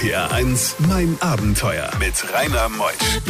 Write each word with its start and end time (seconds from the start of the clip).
RPR 0.00 0.32
1, 0.32 0.76
mein 0.88 1.14
Abenteuer 1.20 1.90
mit 1.98 2.14
Rainer 2.32 2.70
Meusch. 2.70 3.20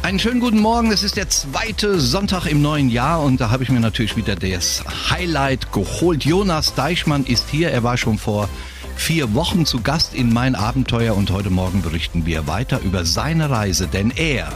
Einen 0.00 0.18
schönen 0.18 0.40
guten 0.40 0.60
Morgen. 0.60 0.90
Es 0.90 1.02
ist 1.02 1.18
der 1.18 1.28
zweite 1.28 2.00
Sonntag 2.00 2.46
im 2.46 2.62
neuen 2.62 2.88
Jahr 2.88 3.22
und 3.22 3.38
da 3.38 3.50
habe 3.50 3.62
ich 3.62 3.68
mir 3.68 3.80
natürlich 3.80 4.16
wieder 4.16 4.34
das 4.34 4.82
Highlight 5.10 5.72
geholt. 5.72 6.24
Jonas 6.24 6.74
Deichmann 6.74 7.26
ist 7.26 7.50
hier. 7.50 7.70
Er 7.70 7.82
war 7.82 7.98
schon 7.98 8.16
vor 8.16 8.48
vier 8.96 9.34
Wochen 9.34 9.66
zu 9.66 9.82
Gast 9.82 10.14
in 10.14 10.32
mein 10.32 10.54
Abenteuer 10.54 11.14
und 11.14 11.30
heute 11.32 11.50
Morgen 11.50 11.82
berichten 11.82 12.24
wir 12.24 12.46
weiter 12.46 12.80
über 12.82 13.04
seine 13.04 13.50
Reise, 13.50 13.88
denn 13.88 14.10
er 14.10 14.48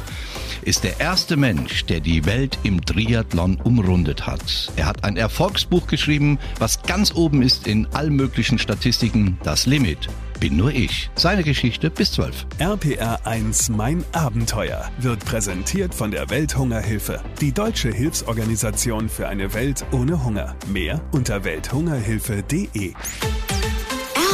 ist 0.62 0.84
der 0.84 1.00
erste 1.00 1.36
Mensch, 1.36 1.84
der 1.86 2.00
die 2.00 2.24
Welt 2.24 2.58
im 2.62 2.84
Triathlon 2.84 3.58
umrundet 3.62 4.26
hat. 4.26 4.72
Er 4.76 4.86
hat 4.86 5.04
ein 5.04 5.16
Erfolgsbuch 5.16 5.86
geschrieben, 5.86 6.38
was 6.58 6.82
ganz 6.82 7.14
oben 7.14 7.42
ist 7.42 7.66
in 7.66 7.86
allen 7.92 8.14
möglichen 8.14 8.58
Statistiken, 8.58 9.38
das 9.42 9.66
Limit 9.66 10.08
bin 10.42 10.56
nur 10.56 10.72
ich. 10.72 11.08
Seine 11.14 11.44
Geschichte 11.44 11.88
bis 11.88 12.10
12. 12.12 12.46
RPR 12.58 13.24
1 13.24 13.68
Mein 13.68 14.04
Abenteuer 14.10 14.90
wird 14.98 15.24
präsentiert 15.24 15.94
von 15.94 16.10
der 16.10 16.30
Welthungerhilfe, 16.30 17.20
die 17.40 17.52
deutsche 17.52 17.92
Hilfsorganisation 17.92 19.08
für 19.08 19.28
eine 19.28 19.54
Welt 19.54 19.84
ohne 19.92 20.24
Hunger. 20.24 20.56
Mehr 20.66 21.00
unter 21.12 21.44
welthungerhilfe.de. 21.44 22.92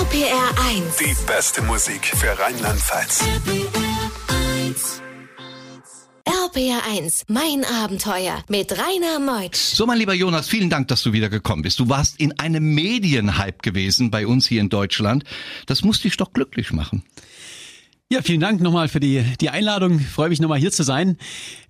RPR 0.00 0.50
1. 0.70 0.96
Die 0.98 1.26
beste 1.26 1.60
Musik 1.60 2.06
für 2.06 2.38
Rheinland-Pfalz. 2.38 3.24
RPR 6.58 6.82
1, 6.90 7.26
mein 7.28 7.64
Abenteuer 7.64 8.42
mit 8.48 8.72
Rainer 8.72 9.20
Meutsch. 9.20 9.74
So, 9.74 9.86
mein 9.86 9.96
lieber 9.96 10.14
Jonas, 10.14 10.48
vielen 10.48 10.70
Dank, 10.70 10.88
dass 10.88 11.04
du 11.04 11.12
wieder 11.12 11.28
gekommen 11.28 11.62
bist. 11.62 11.78
Du 11.78 11.88
warst 11.88 12.18
in 12.18 12.36
einem 12.40 12.74
Medienhype 12.74 13.58
gewesen 13.62 14.10
bei 14.10 14.26
uns 14.26 14.48
hier 14.48 14.60
in 14.60 14.68
Deutschland. 14.68 15.22
Das 15.66 15.84
muss 15.84 16.00
dich 16.00 16.16
doch 16.16 16.32
glücklich 16.32 16.72
machen. 16.72 17.04
Ja, 18.10 18.22
vielen 18.22 18.40
Dank 18.40 18.60
nochmal 18.60 18.88
für 18.88 18.98
die, 18.98 19.22
die 19.40 19.50
Einladung. 19.50 20.00
Ich 20.00 20.08
freue 20.08 20.30
mich 20.30 20.40
nochmal 20.40 20.58
hier 20.58 20.72
zu 20.72 20.82
sein. 20.82 21.16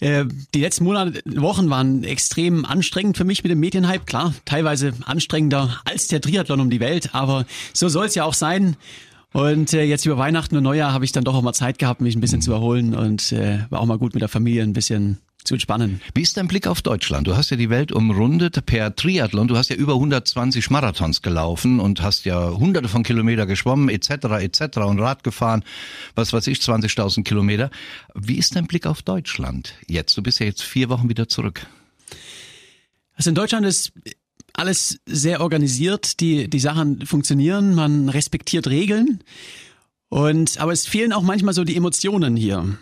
Äh, 0.00 0.24
die 0.54 0.60
letzten 0.62 0.84
Monate, 0.84 1.20
Wochen 1.26 1.68
waren 1.68 2.02
extrem 2.02 2.64
anstrengend 2.64 3.18
für 3.18 3.24
mich 3.24 3.42
mit 3.42 3.50
dem 3.50 3.60
Medienhype. 3.60 4.06
Klar, 4.06 4.32
teilweise 4.46 4.94
anstrengender 5.04 5.82
als 5.84 6.08
der 6.08 6.22
Triathlon 6.22 6.60
um 6.60 6.70
die 6.70 6.80
Welt, 6.80 7.14
aber 7.14 7.44
so 7.74 7.91
soll 7.91 8.06
es 8.06 8.14
ja 8.14 8.24
auch 8.24 8.32
sein. 8.32 8.76
Und 9.32 9.74
äh, 9.74 9.82
jetzt 9.82 10.06
über 10.06 10.16
Weihnachten 10.16 10.56
und 10.56 10.62
Neujahr 10.62 10.92
habe 10.92 11.04
ich 11.04 11.12
dann 11.12 11.24
doch 11.24 11.34
auch 11.34 11.42
mal 11.42 11.52
Zeit 11.52 11.78
gehabt, 11.78 12.00
mich 12.00 12.16
ein 12.16 12.20
bisschen 12.20 12.40
zu 12.40 12.52
erholen 12.52 12.94
und 12.94 13.32
äh, 13.32 13.60
war 13.70 13.80
auch 13.80 13.86
mal 13.86 13.98
gut 13.98 14.14
mit 14.14 14.22
der 14.22 14.28
Familie 14.28 14.62
ein 14.62 14.72
bisschen 14.72 15.18
zu 15.44 15.54
entspannen. 15.54 16.00
Wie 16.14 16.22
ist 16.22 16.36
dein 16.36 16.48
Blick 16.48 16.66
auf 16.66 16.82
Deutschland? 16.82 17.26
Du 17.26 17.36
hast 17.36 17.50
ja 17.50 17.56
die 17.56 17.70
Welt 17.70 17.92
umrundet 17.92 18.64
per 18.66 18.94
Triathlon. 18.94 19.48
Du 19.48 19.56
hast 19.56 19.70
ja 19.70 19.76
über 19.76 19.94
120 19.94 20.70
Marathons 20.70 21.22
gelaufen 21.22 21.80
und 21.80 22.02
hast 22.02 22.24
ja 22.24 22.50
hunderte 22.50 22.88
von 22.88 23.02
Kilometer 23.02 23.46
geschwommen 23.46 23.88
etc. 23.88 24.10
etc. 24.40 24.78
und 24.78 25.00
Rad 25.00 25.22
gefahren, 25.24 25.64
was 26.14 26.32
weiß 26.32 26.46
ich, 26.48 26.58
20.000 26.58 27.24
Kilometer. 27.24 27.70
Wie 28.14 28.36
ist 28.36 28.56
dein 28.56 28.66
Blick 28.66 28.86
auf 28.86 29.02
Deutschland 29.02 29.74
jetzt? 29.86 30.16
Du 30.16 30.22
bist 30.22 30.40
ja 30.40 30.46
jetzt 30.46 30.62
vier 30.62 30.88
Wochen 30.88 31.08
wieder 31.08 31.28
zurück. 31.28 31.66
Also 33.14 33.30
in 33.30 33.34
Deutschland 33.34 33.66
ist 33.66 33.92
alles 34.58 35.00
sehr 35.06 35.40
organisiert, 35.40 36.20
die, 36.20 36.50
die 36.50 36.58
Sachen 36.58 37.06
funktionieren, 37.06 37.74
man 37.74 38.08
respektiert 38.08 38.66
Regeln. 38.66 39.22
Und, 40.08 40.58
aber 40.58 40.72
es 40.72 40.86
fehlen 40.86 41.12
auch 41.12 41.22
manchmal 41.22 41.54
so 41.54 41.64
die 41.64 41.76
Emotionen 41.76 42.36
hier. 42.36 42.76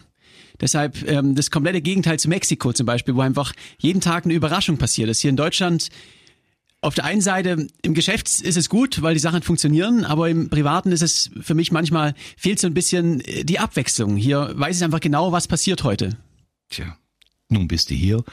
Deshalb 0.60 1.06
ähm, 1.06 1.34
das 1.34 1.50
komplette 1.50 1.82
Gegenteil 1.82 2.18
zu 2.18 2.28
Mexiko 2.28 2.72
zum 2.72 2.86
Beispiel, 2.86 3.14
wo 3.14 3.20
einfach 3.20 3.52
jeden 3.78 4.00
Tag 4.00 4.24
eine 4.24 4.32
Überraschung 4.32 4.78
passiert 4.78 5.10
ist. 5.10 5.20
Hier 5.20 5.28
in 5.28 5.36
Deutschland 5.36 5.90
auf 6.80 6.94
der 6.94 7.04
einen 7.04 7.20
Seite 7.20 7.66
im 7.82 7.94
Geschäft 7.94 8.28
ist 8.40 8.56
es 8.56 8.68
gut, 8.70 9.02
weil 9.02 9.14
die 9.14 9.20
Sachen 9.20 9.42
funktionieren, 9.42 10.04
aber 10.04 10.30
im 10.30 10.48
Privaten 10.48 10.92
ist 10.92 11.02
es 11.02 11.30
für 11.40 11.54
mich 11.54 11.72
manchmal 11.72 12.14
fehlt 12.36 12.58
so 12.58 12.68
ein 12.68 12.74
bisschen 12.74 13.20
äh, 13.20 13.44
die 13.44 13.58
Abwechslung. 13.58 14.16
Hier 14.16 14.52
weiß 14.54 14.78
ich 14.78 14.84
einfach 14.84 15.00
genau, 15.00 15.30
was 15.32 15.46
passiert 15.46 15.84
heute. 15.84 16.16
Tja, 16.70 16.96
nun 17.50 17.68
bist 17.68 17.90
du 17.90 17.94
hier 17.94 18.24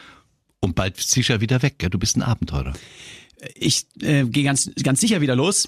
und 0.61 0.75
bald 0.75 0.97
sicher 0.97 1.41
wieder 1.41 1.61
weg. 1.61 1.75
Gell? 1.79 1.89
Du 1.89 1.99
bist 1.99 2.15
ein 2.15 2.21
Abenteurer 2.21 2.73
ich 3.55 3.87
äh, 4.01 4.25
gehe 4.25 4.43
ganz, 4.43 4.71
ganz 4.83 5.01
sicher 5.01 5.21
wieder 5.21 5.35
los. 5.35 5.67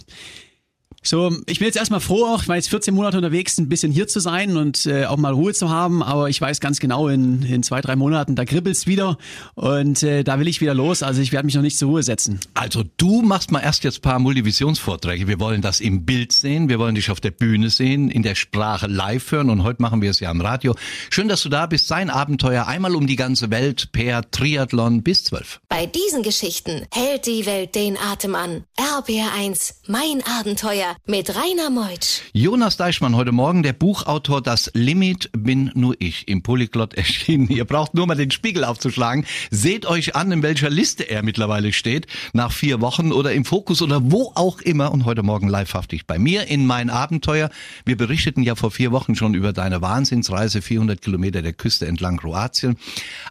So, 1.08 1.32
ich 1.46 1.60
bin 1.60 1.68
jetzt 1.68 1.78
erstmal 1.78 2.00
froh, 2.00 2.26
auch, 2.26 2.42
ich 2.42 2.48
war 2.48 2.56
jetzt 2.56 2.72
14 2.72 2.92
Monate 2.92 3.18
unterwegs, 3.18 3.60
ein 3.60 3.70
bisschen 3.70 3.92
hier 3.92 4.08
zu 4.08 4.20
sein 4.20 4.58
und 4.58 4.88
äh, 4.88 5.06
auch 5.06 5.18
mal 5.18 5.34
Ruhe 5.34 5.54
zu 5.54 5.70
haben, 5.70 6.02
aber 6.02 6.30
ich 6.30 6.42
weiß 6.42 6.60
ganz 6.60 6.80
genau, 6.80 7.10
in, 7.10 7.44
in 7.44 7.62
zwei, 7.62 7.80
drei 7.80 7.96
Monaten, 7.96 8.36
da 8.36 8.44
kribbelt's 8.44 8.88
wieder 8.88 9.20
und 9.54 10.02
äh, 10.02 10.24
da 10.24 10.40
will 10.40 10.48
ich 10.48 10.62
wieder 10.62 10.74
los, 10.74 11.04
also 11.04 11.22
ich 11.22 11.32
werde 11.32 11.46
mich 11.46 11.54
noch 11.54 11.62
nicht 11.62 11.78
zur 11.78 11.90
Ruhe 11.90 12.02
setzen. 12.02 12.40
Also 12.56 12.84
du 12.98 13.22
machst 13.22 13.52
mal 13.52 13.60
erst 13.60 13.84
jetzt 13.84 14.02
paar 14.02 14.18
Multivisionsvorträge, 14.18 15.28
wir 15.28 15.40
wollen 15.40 15.62
das 15.62 15.80
im 15.80 16.06
Bild 16.06 16.32
sehen, 16.32 16.70
wir 16.70 16.80
wollen 16.80 16.96
dich 16.96 17.12
auf 17.12 17.20
der 17.20 17.30
Bühne 17.30 17.70
sehen, 17.70 18.10
in 18.10 18.24
der 18.24 18.34
Sprache 18.34 18.88
live 18.88 19.32
hören 19.32 19.52
und 19.52 19.62
heute 19.62 19.84
machen 19.84 20.02
wir 20.02 20.10
es 20.10 20.20
ja 20.20 20.32
am 20.32 20.42
Radio. 20.42 20.74
Schön, 21.12 21.28
dass 21.28 21.44
du 21.44 21.50
da 21.50 21.68
bist, 21.68 21.88
sein 21.88 22.10
Abenteuer 22.10 22.66
einmal 22.66 22.96
um 22.96 23.06
die 23.06 23.16
ganze 23.16 23.52
Welt 23.52 23.92
per 23.92 24.32
Triathlon 24.32 25.04
bis 25.04 25.26
12. 25.26 25.62
Bei 25.70 25.86
diesen 25.86 26.24
Geschichten 26.24 26.88
hält 26.92 27.28
die 27.28 27.46
Welt 27.46 27.76
den 27.76 27.96
Atem 27.96 28.34
an. 28.34 28.64
RBR1, 28.80 29.76
mein 29.88 30.24
Abenteuer 30.40 30.95
mit 31.06 31.36
Rainer 31.36 31.70
Meutsch. 31.70 32.22
Jonas 32.34 32.78
Deichmann 32.78 33.16
heute 33.16 33.32
Morgen, 33.32 33.64
der 33.64 33.74
Buchautor 33.74 34.42
Das 34.42 34.72
Limit 34.74 35.30
bin 35.34 35.72
nur 35.76 35.96
ich, 36.00 36.28
im 36.28 36.44
Polyglot 36.44 36.94
erschienen. 36.94 37.48
Ihr 37.50 37.66
braucht 37.66 37.94
nur 37.94 38.08
mal 38.08 38.16
den 38.16 38.32
Spiegel 38.32 38.64
aufzuschlagen. 38.64 39.26
Seht 39.52 39.86
euch 39.86 40.16
an, 40.16 40.32
in 40.32 40.44
welcher 40.44 40.70
Liste 40.70 41.04
er 41.10 41.24
mittlerweile 41.24 41.74
steht, 41.74 42.08
nach 42.34 42.52
vier 42.52 42.82
Wochen 42.82 43.12
oder 43.12 43.34
im 43.34 43.46
Fokus 43.46 43.82
oder 43.82 44.12
wo 44.12 44.32
auch 44.36 44.62
immer. 44.62 44.92
Und 44.92 45.06
heute 45.06 45.24
Morgen 45.24 45.50
livehaftig 45.50 46.08
bei 46.08 46.18
mir 46.18 46.48
in 46.48 46.66
mein 46.66 46.90
Abenteuer. 46.90 47.50
Wir 47.86 47.98
berichteten 47.98 48.44
ja 48.44 48.56
vor 48.56 48.72
vier 48.72 48.92
Wochen 48.92 49.16
schon 49.16 49.34
über 49.34 49.54
deine 49.54 49.82
Wahnsinnsreise, 49.82 50.62
400 50.62 51.02
Kilometer 51.02 51.42
der 51.42 51.54
Küste 51.54 51.86
entlang 51.88 52.18
Kroatien. 52.18 52.78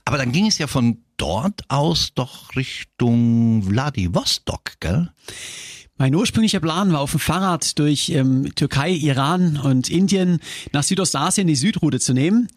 Aber 0.05 0.19
dann 0.19 0.33
ging 0.33 0.47
es 0.47 0.59
ja 0.59 0.67
von 0.67 0.99
dort 1.17 1.63
aus 1.69 2.13
doch 2.15 2.55
Richtung 2.57 3.63
Vladivostok, 3.63 4.81
gell? 4.81 5.11
Mein 5.97 6.13
ursprünglicher 6.13 6.59
Plan 6.59 6.93
war 6.93 7.01
auf 7.01 7.13
dem 7.13 7.21
Fahrrad 7.21 7.79
durch 7.79 8.09
ähm, 8.09 8.53
Türkei, 8.57 8.91
Iran 8.91 9.59
und 9.59 9.89
Indien 9.89 10.41
nach 10.73 10.83
Südostasien 10.83 11.47
die 11.47 11.55
Südroute 11.55 12.01
zu 12.01 12.15
nehmen. 12.15 12.49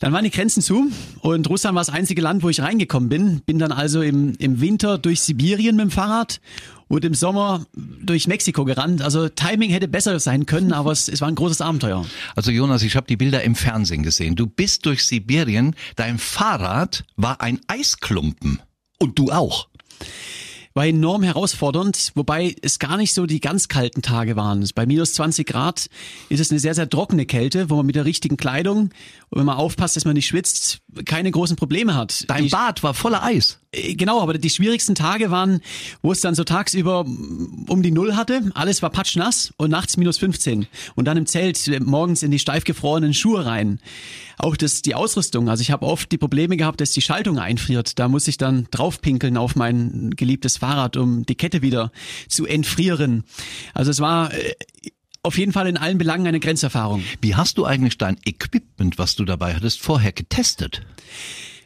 Dann 0.00 0.12
waren 0.12 0.24
die 0.24 0.30
Grenzen 0.30 0.60
zu 0.60 0.90
und 1.20 1.48
Russland 1.48 1.76
war 1.76 1.80
das 1.80 1.94
einzige 1.94 2.20
Land, 2.20 2.42
wo 2.42 2.48
ich 2.48 2.60
reingekommen 2.60 3.08
bin. 3.08 3.42
Bin 3.46 3.60
dann 3.60 3.70
also 3.70 4.02
im, 4.02 4.34
im 4.38 4.60
Winter 4.60 4.98
durch 4.98 5.20
Sibirien 5.20 5.76
mit 5.76 5.84
dem 5.84 5.90
Fahrrad 5.92 6.40
und 6.88 7.04
im 7.04 7.14
Sommer 7.14 7.64
durch 7.74 8.26
Mexiko 8.26 8.64
gerannt. 8.64 9.02
Also 9.02 9.28
Timing 9.28 9.70
hätte 9.70 9.86
besser 9.86 10.18
sein 10.18 10.44
können, 10.44 10.72
aber 10.72 10.90
es, 10.90 11.08
es 11.08 11.20
war 11.20 11.28
ein 11.28 11.36
großes 11.36 11.60
Abenteuer. 11.60 12.04
Also 12.34 12.50
Jonas, 12.50 12.82
ich 12.82 12.96
habe 12.96 13.06
die 13.06 13.16
Bilder 13.16 13.44
im 13.44 13.54
Fernsehen 13.54 14.02
gesehen. 14.02 14.34
Du 14.34 14.48
bist 14.48 14.84
durch 14.84 15.06
Sibirien, 15.06 15.76
dein 15.94 16.18
Fahrrad 16.18 17.04
war 17.14 17.40
ein 17.40 17.60
Eisklumpen 17.68 18.60
und 18.98 19.16
du 19.16 19.30
auch 19.30 19.68
war 20.78 20.86
enorm 20.86 21.24
herausfordernd, 21.24 22.12
wobei 22.14 22.54
es 22.62 22.78
gar 22.78 22.98
nicht 22.98 23.12
so 23.12 23.26
die 23.26 23.40
ganz 23.40 23.66
kalten 23.66 24.00
Tage 24.00 24.36
waren. 24.36 24.64
Bei 24.76 24.86
minus 24.86 25.12
20 25.14 25.44
Grad 25.44 25.88
ist 26.28 26.38
es 26.38 26.52
eine 26.52 26.60
sehr, 26.60 26.72
sehr 26.72 26.88
trockene 26.88 27.26
Kälte, 27.26 27.68
wo 27.68 27.74
man 27.74 27.86
mit 27.86 27.96
der 27.96 28.04
richtigen 28.04 28.36
Kleidung, 28.36 28.90
wenn 29.32 29.44
man 29.44 29.56
aufpasst, 29.56 29.96
dass 29.96 30.04
man 30.04 30.14
nicht 30.14 30.28
schwitzt, 30.28 30.78
keine 31.04 31.32
großen 31.32 31.56
Probleme 31.56 31.96
hat. 31.96 32.26
Dein 32.28 32.44
die, 32.44 32.50
Bad 32.50 32.84
war 32.84 32.94
voller 32.94 33.24
Eis. 33.24 33.58
Äh, 33.72 33.94
genau, 33.94 34.20
aber 34.20 34.38
die 34.38 34.50
schwierigsten 34.50 34.94
Tage 34.94 35.30
waren, 35.32 35.60
wo 36.00 36.12
es 36.12 36.20
dann 36.20 36.34
so 36.34 36.44
tagsüber 36.44 37.00
um 37.00 37.82
die 37.82 37.90
Null 37.90 38.14
hatte, 38.14 38.50
alles 38.54 38.80
war 38.80 38.90
patschnass 38.90 39.52
und 39.56 39.70
nachts 39.70 39.96
minus 39.96 40.18
15. 40.18 40.66
Und 40.94 41.04
dann 41.04 41.16
im 41.16 41.26
Zelt 41.26 41.66
äh, 41.68 41.80
morgens 41.80 42.22
in 42.22 42.30
die 42.30 42.38
steif 42.38 42.64
gefrorenen 42.64 43.14
Schuhe 43.14 43.44
rein. 43.44 43.80
Auch 44.38 44.56
das, 44.56 44.82
die 44.82 44.94
Ausrüstung, 44.94 45.48
also 45.48 45.62
ich 45.62 45.72
habe 45.72 45.84
oft 45.84 46.12
die 46.12 46.18
Probleme 46.18 46.56
gehabt, 46.56 46.80
dass 46.80 46.92
die 46.92 47.02
Schaltung 47.02 47.38
einfriert. 47.38 47.98
Da 47.98 48.06
muss 48.06 48.28
ich 48.28 48.38
dann 48.38 48.68
draufpinkeln 48.70 49.36
auf 49.36 49.56
mein 49.56 50.12
geliebtes 50.16 50.58
Fahrrad, 50.58 50.67
um 50.96 51.24
die 51.26 51.34
Kette 51.34 51.62
wieder 51.62 51.92
zu 52.28 52.46
entfrieren. 52.46 53.24
Also 53.74 53.90
es 53.90 54.00
war 54.00 54.32
äh, 54.32 54.54
auf 55.22 55.36
jeden 55.36 55.52
Fall 55.52 55.66
in 55.66 55.76
allen 55.76 55.98
Belangen 55.98 56.26
eine 56.26 56.40
Grenzerfahrung. 56.40 57.02
Wie 57.20 57.34
hast 57.34 57.58
du 57.58 57.64
eigentlich 57.64 57.98
dein 57.98 58.16
Equipment, 58.24 58.98
was 58.98 59.16
du 59.16 59.24
dabei 59.24 59.54
hattest, 59.54 59.80
vorher 59.80 60.12
getestet? 60.12 60.82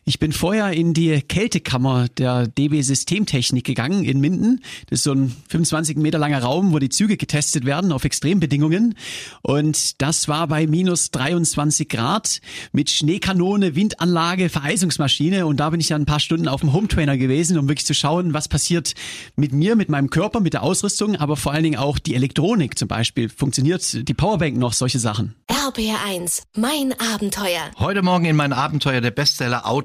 Ich 0.04 0.18
bin 0.18 0.32
vorher 0.32 0.72
in 0.72 0.94
die 0.94 1.22
Kältekammer 1.22 2.08
der 2.08 2.48
DB 2.48 2.82
Systemtechnik 2.82 3.64
gegangen 3.64 4.02
in 4.02 4.18
Minden. 4.18 4.60
Das 4.90 4.98
ist 4.98 5.04
so 5.04 5.12
ein 5.12 5.32
25 5.48 5.96
Meter 5.96 6.18
langer 6.18 6.42
Raum, 6.42 6.72
wo 6.72 6.80
die 6.80 6.88
Züge 6.88 7.16
getestet 7.16 7.66
werden 7.66 7.92
auf 7.92 8.04
Extrembedingungen. 8.04 8.96
Und 9.42 10.02
das 10.02 10.26
war 10.26 10.48
bei 10.48 10.66
minus 10.66 11.12
23 11.12 11.88
Grad 11.88 12.40
mit 12.72 12.90
Schneekanone, 12.90 13.76
Windanlage, 13.76 14.48
Vereisungsmaschine. 14.48 15.46
Und 15.46 15.58
da 15.58 15.70
bin 15.70 15.78
ich 15.78 15.86
dann 15.86 16.02
ein 16.02 16.06
paar 16.06 16.18
Stunden 16.18 16.48
auf 16.48 16.62
dem 16.62 16.72
Hometrainer 16.72 17.16
gewesen, 17.16 17.56
um 17.56 17.68
wirklich 17.68 17.86
zu 17.86 17.94
schauen, 17.94 18.34
was 18.34 18.48
passiert 18.48 18.94
mit 19.36 19.52
mir, 19.52 19.76
mit 19.76 19.88
meinem 19.88 20.10
Körper, 20.10 20.40
mit 20.40 20.54
der 20.54 20.64
Ausrüstung, 20.64 21.14
aber 21.14 21.36
vor 21.36 21.52
allen 21.52 21.62
Dingen 21.62 21.78
auch 21.78 22.00
die 22.00 22.16
Elektronik 22.16 22.76
zum 22.76 22.88
Beispiel. 22.88 23.28
Funktioniert 23.28 24.08
die 24.08 24.14
Powerbank 24.14 24.56
noch, 24.56 24.72
solche 24.72 24.98
Sachen? 24.98 25.36
Ja. 25.48 25.62
RBR1, 25.62 26.42
mein 26.56 26.92
Abenteuer. 27.14 27.70
Heute 27.78 28.02
Morgen 28.02 28.24
in 28.24 28.34
mein 28.34 28.52
Abenteuer 28.52 29.00
der 29.00 29.12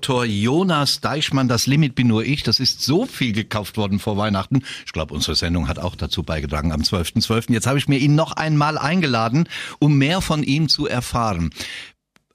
Bestseller-Autor 0.08 0.26
Jonas 0.26 1.02
Deichmann. 1.02 1.48
Das 1.48 1.68
Limit 1.68 1.96
bin 1.96 2.08
nur 2.08 2.24
ich. 2.24 2.44
Das 2.44 2.60
ist 2.60 2.82
so 2.82 3.06
viel 3.06 3.34
gekauft 3.34 3.78
worden 3.78 4.00
vor 4.00 4.18
Weihnachten. 4.18 4.64
Ich 4.86 4.94
glaube, 4.94 5.14
unsere 5.14 5.36
Sendung 5.36 5.68
hat 5.68 5.80
auch 5.80 5.96
dazu 5.96 6.24
beigetragen 6.24 6.72
am 6.72 6.82
12.12. 6.82 7.28
.12. 7.28 7.54
Jetzt 7.54 7.68
habe 7.68 7.78
ich 7.78 7.88
mir 7.88 7.98
ihn 7.98 8.16
noch 8.16 8.32
einmal 8.34 8.78
eingeladen, 8.78 9.50
um 9.80 9.98
mehr 9.98 10.22
von 10.22 10.44
ihm 10.44 10.70
zu 10.70 10.88
erfahren. 10.88 11.50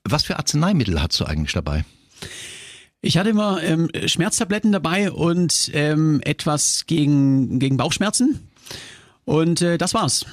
Was 0.05 0.25
für 0.25 0.37
Arzneimittel 0.37 1.01
hast 1.01 1.19
du 1.21 1.25
eigentlich 1.25 1.53
dabei? 1.53 1.85
Ich 3.01 3.17
hatte 3.17 3.31
immer 3.31 3.63
ähm, 3.63 3.89
Schmerztabletten 4.07 4.71
dabei 4.71 5.11
und 5.11 5.71
ähm, 5.73 6.21
etwas 6.25 6.85
gegen, 6.87 7.59
gegen 7.59 7.77
Bauchschmerzen. 7.77 8.49
Und 9.25 9.63
äh, 9.63 9.79
das 9.79 9.95
war's. 9.95 10.27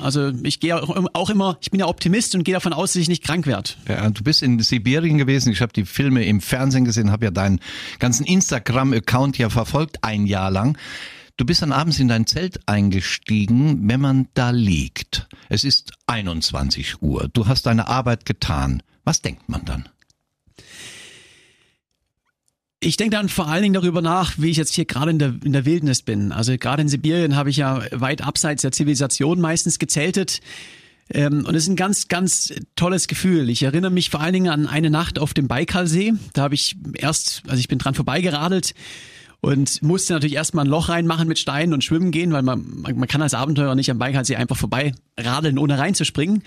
Also 0.00 0.32
ich 0.42 0.60
gehe 0.60 0.76
auch 0.82 1.30
immer, 1.30 1.58
ich 1.60 1.70
bin 1.70 1.80
ja 1.80 1.86
Optimist 1.86 2.34
und 2.34 2.44
gehe 2.44 2.54
davon 2.54 2.72
aus, 2.72 2.92
dass 2.92 3.02
ich 3.02 3.08
nicht 3.08 3.22
krank 3.22 3.46
werde. 3.46 3.70
Ja, 3.88 4.08
du 4.10 4.22
bist 4.22 4.42
in 4.42 4.58
Sibirien 4.60 5.18
gewesen. 5.18 5.52
Ich 5.52 5.60
habe 5.60 5.72
die 5.72 5.84
Filme 5.84 6.24
im 6.24 6.40
Fernsehen 6.40 6.84
gesehen, 6.84 7.10
habe 7.10 7.26
ja 7.26 7.30
deinen 7.30 7.60
ganzen 7.98 8.24
Instagram-Account 8.24 9.38
ja 9.38 9.50
verfolgt, 9.50 9.98
ein 10.02 10.26
Jahr 10.26 10.50
lang. 10.50 10.78
Du 11.36 11.44
bist 11.44 11.62
dann 11.62 11.72
abends 11.72 11.98
in 11.98 12.08
dein 12.08 12.26
Zelt 12.26 12.60
eingestiegen, 12.66 13.88
wenn 13.88 14.00
man 14.00 14.28
da 14.34 14.50
liegt. 14.50 15.26
Es 15.48 15.64
ist 15.64 15.92
21 16.06 17.02
Uhr. 17.02 17.28
Du 17.32 17.48
hast 17.48 17.66
deine 17.66 17.88
Arbeit 17.88 18.24
getan. 18.24 18.82
Was 19.04 19.20
denkt 19.20 19.48
man 19.48 19.64
dann? 19.64 19.88
Ich 22.84 22.98
denke 22.98 23.16
dann 23.16 23.30
vor 23.30 23.48
allen 23.48 23.62
Dingen 23.62 23.72
darüber 23.72 24.02
nach, 24.02 24.34
wie 24.36 24.50
ich 24.50 24.58
jetzt 24.58 24.74
hier 24.74 24.84
gerade 24.84 25.10
in 25.10 25.18
der, 25.18 25.34
in 25.42 25.54
der 25.54 25.64
Wildnis 25.64 26.02
bin. 26.02 26.32
Also 26.32 26.54
gerade 26.58 26.82
in 26.82 26.88
Sibirien 26.88 27.34
habe 27.34 27.48
ich 27.48 27.56
ja 27.56 27.82
weit 27.92 28.20
abseits 28.20 28.60
der 28.60 28.72
Zivilisation 28.72 29.40
meistens 29.40 29.78
gezeltet. 29.78 30.40
Ähm, 31.08 31.46
und 31.46 31.54
es 31.54 31.62
ist 31.62 31.70
ein 31.70 31.76
ganz, 31.76 32.08
ganz 32.08 32.52
tolles 32.76 33.06
Gefühl. 33.06 33.48
Ich 33.48 33.62
erinnere 33.62 33.90
mich 33.90 34.10
vor 34.10 34.20
allen 34.20 34.34
Dingen 34.34 34.50
an 34.50 34.66
eine 34.66 34.90
Nacht 34.90 35.18
auf 35.18 35.32
dem 35.32 35.48
Baikalsee. 35.48 36.12
Da 36.34 36.42
habe 36.42 36.54
ich 36.54 36.76
erst, 36.92 37.42
also 37.46 37.58
ich 37.58 37.68
bin 37.68 37.78
dran 37.78 37.94
vorbeigeradelt 37.94 38.74
und 39.40 39.82
musste 39.82 40.12
natürlich 40.12 40.34
erstmal 40.34 40.66
ein 40.66 40.70
Loch 40.70 40.90
reinmachen 40.90 41.26
mit 41.26 41.38
Steinen 41.38 41.72
und 41.72 41.84
schwimmen 41.84 42.10
gehen, 42.10 42.32
weil 42.32 42.42
man, 42.42 42.82
man 42.82 43.08
kann 43.08 43.22
als 43.22 43.32
Abenteurer 43.32 43.74
nicht 43.74 43.90
am 43.90 43.98
Baikalsee 43.98 44.36
einfach 44.36 44.58
vorbei 44.58 44.92
radeln, 45.18 45.58
ohne 45.58 45.78
reinzuspringen. 45.78 46.42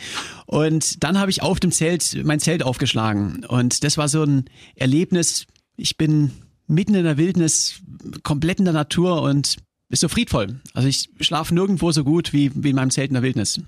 Und 0.46 1.04
dann 1.04 1.18
habe 1.18 1.32
ich 1.32 1.42
auf 1.42 1.60
dem 1.60 1.72
Zelt 1.72 2.24
mein 2.24 2.40
Zelt 2.40 2.62
aufgeschlagen. 2.62 3.44
Und 3.46 3.84
das 3.84 3.98
war 3.98 4.08
so 4.08 4.22
ein 4.22 4.46
Erlebnis, 4.76 5.48
ich 5.78 5.96
bin 5.96 6.32
mitten 6.68 6.96
in 6.96 7.04
der 7.04 7.18
Wildnis, 7.18 7.80
komplett 8.24 8.60
in 8.60 8.66
der 8.66 8.74
Natur 8.74 9.22
und 9.22 9.58
ist 9.90 10.02
so 10.02 10.10
friedvoll. 10.10 10.60
Also 10.74 10.90
ich 10.90 11.10
schlafe 11.22 11.54
nirgendwo 11.54 11.92
so 11.92 12.04
gut 12.04 12.34
wie, 12.34 12.52
wie 12.56 12.72
in 12.72 12.76
meinem 12.76 12.92
Zelt 12.92 13.10
in 13.10 13.14
der 13.14 13.24
Wildnis. 13.24 13.62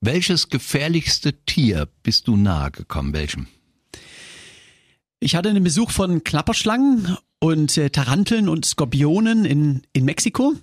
Welches 0.00 0.48
gefährlichste 0.48 1.32
Tier 1.44 1.88
bist 2.02 2.26
du 2.26 2.36
nahe 2.36 2.72
gekommen? 2.72 3.12
Welchem? 3.12 3.46
Ich 5.20 5.36
hatte 5.36 5.48
einen 5.48 5.62
Besuch 5.62 5.90
von 5.90 6.24
Klapperschlangen 6.24 7.16
und 7.38 7.78
äh, 7.78 7.90
Taranteln 7.90 8.48
und 8.48 8.64
Skorpionen 8.64 9.44
in, 9.44 9.82
in 9.92 10.04
Mexiko. 10.04 10.54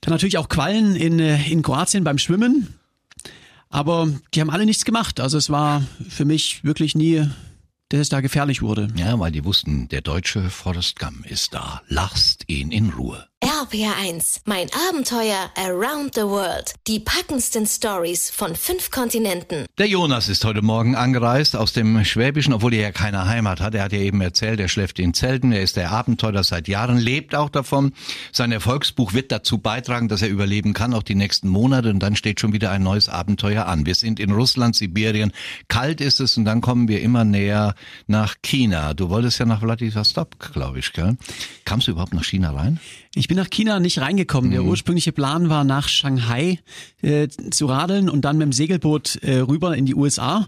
Dann 0.00 0.12
natürlich 0.12 0.38
auch 0.38 0.48
Quallen 0.48 0.94
in, 0.94 1.18
äh, 1.18 1.50
in 1.50 1.62
Kroatien 1.62 2.04
beim 2.04 2.18
Schwimmen. 2.18 2.74
Aber 3.68 4.08
die 4.34 4.40
haben 4.40 4.50
alle 4.50 4.66
nichts 4.66 4.84
gemacht. 4.84 5.18
Also 5.18 5.36
es 5.36 5.50
war 5.50 5.82
für 6.08 6.24
mich 6.24 6.62
wirklich 6.62 6.94
nie 6.94 7.26
dass 7.92 8.00
es 8.00 8.08
da 8.08 8.20
gefährlich 8.20 8.62
wurde. 8.62 8.88
Ja, 8.96 9.18
weil 9.18 9.32
die 9.32 9.44
wussten, 9.44 9.88
der 9.88 10.00
deutsche 10.00 10.48
Forrest 10.48 10.98
Gump 10.98 11.26
ist 11.26 11.52
da. 11.52 11.82
Lasst 11.88 12.48
ihn 12.48 12.72
in 12.72 12.90
Ruhe. 12.90 13.31
RPR1, 13.42 14.42
mein 14.44 14.68
Abenteuer 14.88 15.50
Around 15.56 16.14
the 16.14 16.20
World. 16.20 16.74
Die 16.86 17.00
packendsten 17.00 17.66
Stories 17.66 18.30
von 18.30 18.54
fünf 18.54 18.92
Kontinenten. 18.92 19.66
Der 19.78 19.88
Jonas 19.88 20.28
ist 20.28 20.44
heute 20.44 20.62
Morgen 20.62 20.94
angereist 20.94 21.56
aus 21.56 21.72
dem 21.72 22.04
Schwäbischen, 22.04 22.52
obwohl 22.52 22.72
er 22.72 22.82
ja 22.82 22.92
keine 22.92 23.26
Heimat 23.26 23.60
hat. 23.60 23.74
Er 23.74 23.82
hat 23.82 23.92
ja 23.92 23.98
eben 23.98 24.20
erzählt, 24.20 24.60
er 24.60 24.68
schläft 24.68 25.00
in 25.00 25.12
Zelten, 25.12 25.50
er 25.50 25.60
ist 25.60 25.76
der 25.76 25.90
Abenteurer 25.90 26.44
seit 26.44 26.68
Jahren, 26.68 26.98
lebt 26.98 27.34
auch 27.34 27.50
davon. 27.50 27.94
Sein 28.30 28.52
Erfolgsbuch 28.52 29.12
wird 29.12 29.32
dazu 29.32 29.58
beitragen, 29.58 30.06
dass 30.06 30.22
er 30.22 30.28
überleben 30.28 30.72
kann, 30.72 30.94
auch 30.94 31.02
die 31.02 31.16
nächsten 31.16 31.48
Monate. 31.48 31.90
Und 31.90 31.98
dann 31.98 32.14
steht 32.14 32.38
schon 32.38 32.52
wieder 32.52 32.70
ein 32.70 32.84
neues 32.84 33.08
Abenteuer 33.08 33.66
an. 33.66 33.86
Wir 33.86 33.96
sind 33.96 34.20
in 34.20 34.30
Russland, 34.30 34.76
Sibirien. 34.76 35.32
Kalt 35.66 36.00
ist 36.00 36.20
es 36.20 36.36
und 36.36 36.44
dann 36.44 36.60
kommen 36.60 36.86
wir 36.86 37.02
immer 37.02 37.24
näher 37.24 37.74
nach 38.06 38.36
China. 38.40 38.94
Du 38.94 39.08
wolltest 39.08 39.40
ja 39.40 39.46
nach 39.46 39.62
Vladivostok, 39.62 40.52
glaube 40.52 40.78
ich, 40.78 40.92
gell? 40.92 41.16
Kamst 41.64 41.88
du 41.88 41.90
überhaupt 41.90 42.14
nach 42.14 42.24
China 42.24 42.52
rein? 42.52 42.78
Ich 43.14 43.28
bin 43.32 43.38
nach 43.38 43.48
China 43.48 43.80
nicht 43.80 43.98
reingekommen. 43.98 44.50
Mhm. 44.50 44.52
Der 44.52 44.64
ursprüngliche 44.64 45.10
Plan 45.10 45.48
war, 45.48 45.64
nach 45.64 45.88
Shanghai 45.88 46.58
äh, 47.00 47.28
zu 47.28 47.64
radeln 47.64 48.10
und 48.10 48.26
dann 48.26 48.36
mit 48.36 48.44
dem 48.44 48.52
Segelboot 48.52 49.16
äh, 49.22 49.38
rüber 49.38 49.74
in 49.74 49.86
die 49.86 49.94
USA. 49.94 50.46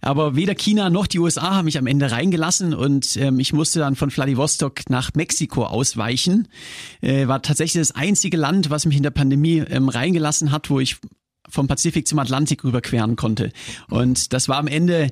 Aber 0.00 0.36
weder 0.36 0.54
China 0.54 0.88
noch 0.88 1.08
die 1.08 1.18
USA 1.18 1.56
haben 1.56 1.64
mich 1.64 1.78
am 1.78 1.88
Ende 1.88 2.12
reingelassen 2.12 2.74
und 2.74 3.16
ähm, 3.16 3.40
ich 3.40 3.52
musste 3.52 3.80
dann 3.80 3.96
von 3.96 4.12
Vladivostok 4.12 4.88
nach 4.88 5.10
Mexiko 5.14 5.64
ausweichen. 5.64 6.46
Äh, 7.00 7.26
war 7.26 7.42
tatsächlich 7.42 7.80
das 7.80 7.90
einzige 7.90 8.36
Land, 8.36 8.70
was 8.70 8.86
mich 8.86 8.96
in 8.96 9.02
der 9.02 9.10
Pandemie 9.10 9.58
ähm, 9.58 9.88
reingelassen 9.88 10.52
hat, 10.52 10.70
wo 10.70 10.78
ich 10.78 10.98
vom 11.48 11.66
Pazifik 11.66 12.06
zum 12.06 12.20
Atlantik 12.20 12.62
rüberqueren 12.62 13.16
konnte. 13.16 13.50
Und 13.88 14.32
das 14.32 14.48
war 14.48 14.58
am 14.58 14.68
Ende 14.68 15.08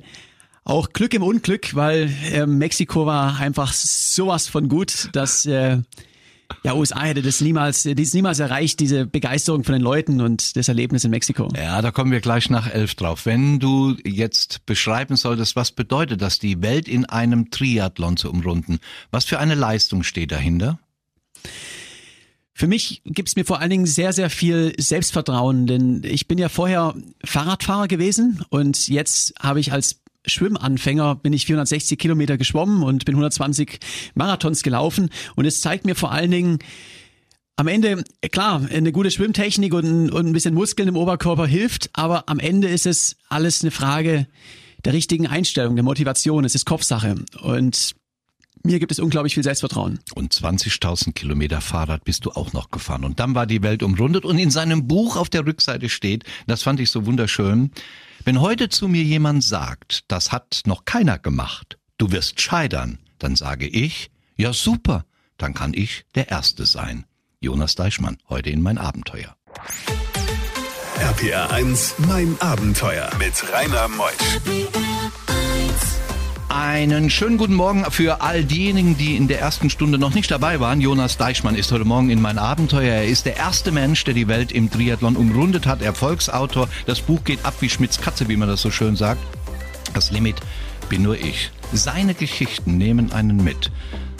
auch 0.63 0.93
Glück 0.93 1.13
im 1.13 1.23
Unglück, 1.23 1.75
weil 1.75 2.09
äh, 2.31 2.45
Mexiko 2.45 3.05
war 3.05 3.37
einfach 3.37 3.73
sowas 3.73 4.47
von 4.47 4.69
gut, 4.69 5.09
dass 5.11 5.45
äh, 5.45 5.79
ja, 6.63 6.73
USA 6.73 7.03
hätte 7.03 7.21
das 7.21 7.41
niemals, 7.41 7.83
dies 7.83 8.13
niemals 8.13 8.39
erreicht, 8.39 8.79
diese 8.79 9.05
Begeisterung 9.05 9.63
von 9.63 9.73
den 9.73 9.81
Leuten 9.81 10.21
und 10.21 10.55
das 10.55 10.67
Erlebnis 10.67 11.03
in 11.03 11.11
Mexiko. 11.11 11.49
Ja, 11.55 11.81
da 11.81 11.91
kommen 11.91 12.11
wir 12.11 12.21
gleich 12.21 12.49
nach 12.49 12.69
elf 12.69 12.95
drauf. 12.95 13.25
Wenn 13.25 13.59
du 13.59 13.95
jetzt 14.05 14.65
beschreiben 14.65 15.15
solltest, 15.15 15.55
was 15.55 15.71
bedeutet 15.71 16.21
das, 16.21 16.39
die 16.39 16.61
Welt 16.61 16.87
in 16.87 17.05
einem 17.05 17.51
Triathlon 17.51 18.17
zu 18.17 18.29
umrunden? 18.29 18.79
Was 19.11 19.25
für 19.25 19.39
eine 19.39 19.55
Leistung 19.55 20.03
steht 20.03 20.31
dahinter? 20.31 20.79
Für 22.53 22.67
mich 22.67 23.01
gibt's 23.05 23.35
mir 23.35 23.45
vor 23.45 23.59
allen 23.59 23.71
Dingen 23.71 23.85
sehr, 23.87 24.13
sehr 24.13 24.29
viel 24.29 24.73
Selbstvertrauen, 24.77 25.65
denn 25.65 26.03
ich 26.03 26.27
bin 26.27 26.37
ja 26.37 26.47
vorher 26.47 26.93
Fahrradfahrer 27.23 27.87
gewesen 27.87 28.43
und 28.49 28.87
jetzt 28.87 29.33
habe 29.39 29.59
ich 29.59 29.71
als 29.71 30.00
Schwimmanfänger 30.25 31.15
bin 31.15 31.33
ich 31.33 31.45
460 31.45 31.97
Kilometer 31.97 32.37
geschwommen 32.37 32.83
und 32.83 33.05
bin 33.05 33.15
120 33.15 33.79
Marathons 34.13 34.63
gelaufen. 34.63 35.09
Und 35.35 35.45
es 35.45 35.61
zeigt 35.61 35.85
mir 35.85 35.95
vor 35.95 36.11
allen 36.11 36.31
Dingen, 36.31 36.59
am 37.55 37.67
Ende, 37.67 38.03
klar, 38.31 38.67
eine 38.71 38.91
gute 38.91 39.11
Schwimmtechnik 39.11 39.73
und, 39.73 40.09
und 40.09 40.25
ein 40.25 40.33
bisschen 40.33 40.53
Muskeln 40.53 40.87
im 40.87 40.95
Oberkörper 40.95 41.45
hilft, 41.45 41.89
aber 41.93 42.27
am 42.27 42.39
Ende 42.39 42.67
ist 42.67 42.85
es 42.85 43.17
alles 43.29 43.61
eine 43.61 43.71
Frage 43.71 44.27
der 44.83 44.93
richtigen 44.93 45.27
Einstellung, 45.27 45.75
der 45.75 45.83
Motivation. 45.83 46.43
Es 46.43 46.55
ist 46.55 46.65
Kopfsache. 46.65 47.15
Und 47.41 47.93
mir 48.63 48.79
gibt 48.79 48.91
es 48.91 48.99
unglaublich 48.99 49.33
viel 49.33 49.43
Selbstvertrauen. 49.43 49.99
Und 50.15 50.33
20.000 50.33 51.13
Kilometer 51.13 51.61
Fahrrad 51.61 52.03
bist 52.03 52.25
du 52.25 52.31
auch 52.31 52.53
noch 52.53 52.71
gefahren. 52.71 53.03
Und 53.03 53.19
dann 53.19 53.35
war 53.35 53.45
die 53.45 53.61
Welt 53.61 53.83
umrundet 53.83 54.25
und 54.25 54.37
in 54.37 54.51
seinem 54.51 54.87
Buch 54.87 55.15
auf 55.15 55.29
der 55.29 55.45
Rückseite 55.45 55.89
steht, 55.89 56.23
das 56.47 56.63
fand 56.63 56.79
ich 56.79 56.89
so 56.89 57.05
wunderschön, 57.05 57.71
wenn 58.25 58.41
heute 58.41 58.69
zu 58.69 58.87
mir 58.87 59.03
jemand 59.03 59.43
sagt, 59.43 60.03
das 60.07 60.31
hat 60.31 60.61
noch 60.65 60.85
keiner 60.85 61.19
gemacht, 61.19 61.77
du 61.97 62.11
wirst 62.11 62.39
scheitern, 62.39 62.99
dann 63.19 63.35
sage 63.35 63.67
ich, 63.67 64.11
ja 64.35 64.53
super, 64.53 65.05
dann 65.37 65.53
kann 65.53 65.73
ich 65.73 66.05
der 66.15 66.29
Erste 66.29 66.65
sein. 66.65 67.05
Jonas 67.39 67.75
Deichmann, 67.75 68.17
heute 68.29 68.49
in 68.51 68.61
mein 68.61 68.77
Abenteuer. 68.77 69.35
RPR 70.99 71.51
1, 71.51 71.95
mein 72.07 72.35
Abenteuer 72.39 73.09
mit 73.17 73.33
Rainer 73.51 73.87
Meusch. 73.87 74.90
Einen 76.61 77.09
schönen 77.09 77.39
guten 77.39 77.55
Morgen 77.55 77.85
für 77.89 78.21
all 78.21 78.43
diejenigen, 78.43 78.95
die 78.95 79.15
in 79.15 79.27
der 79.27 79.39
ersten 79.39 79.71
Stunde 79.71 79.97
noch 79.97 80.13
nicht 80.13 80.29
dabei 80.29 80.59
waren. 80.59 80.79
Jonas 80.79 81.17
Deichmann 81.17 81.55
ist 81.55 81.71
heute 81.71 81.85
Morgen 81.85 82.11
in 82.11 82.21
mein 82.21 82.37
Abenteuer. 82.37 82.93
Er 82.93 83.05
ist 83.07 83.25
der 83.25 83.35
erste 83.35 83.71
Mensch, 83.71 84.03
der 84.03 84.13
die 84.13 84.27
Welt 84.27 84.51
im 84.51 84.69
Triathlon 84.69 85.15
umrundet 85.15 85.65
hat. 85.65 85.81
Erfolgsautor. 85.81 86.69
Das 86.85 87.01
Buch 87.01 87.23
geht 87.23 87.43
ab 87.45 87.55
wie 87.61 87.69
Schmitz 87.69 87.99
Katze, 87.99 88.27
wie 88.27 88.37
man 88.37 88.47
das 88.47 88.61
so 88.61 88.69
schön 88.69 88.95
sagt. 88.95 89.21
Das 89.95 90.11
Limit 90.11 90.35
bin 90.87 91.01
nur 91.01 91.17
ich. 91.17 91.49
Seine 91.73 92.13
Geschichten 92.13 92.77
nehmen 92.77 93.11
einen 93.11 93.43
mit. 93.43 93.71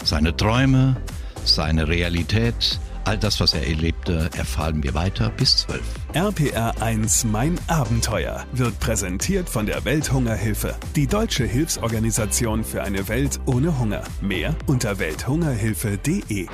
Seine 0.02 0.36
Träume, 0.36 0.96
seine 1.44 1.86
Realität, 1.86 2.80
all 3.04 3.18
das, 3.18 3.38
was 3.38 3.54
er 3.54 3.68
erlebte, 3.68 4.30
erfahren 4.36 4.82
wir 4.82 4.94
weiter 4.94 5.30
bis 5.30 5.58
zwölf. 5.58 5.84
RPR1 6.14 7.26
Mein 7.26 7.58
Abenteuer 7.68 8.44
wird 8.52 8.78
präsentiert 8.80 9.48
von 9.48 9.64
der 9.64 9.86
Welthungerhilfe, 9.86 10.76
die 10.94 11.06
deutsche 11.06 11.44
Hilfsorganisation 11.44 12.64
für 12.64 12.82
eine 12.82 13.08
Welt 13.08 13.40
ohne 13.46 13.78
Hunger. 13.78 14.04
Mehr 14.20 14.54
unter 14.66 14.98
welthungerhilfe.de. 14.98 16.46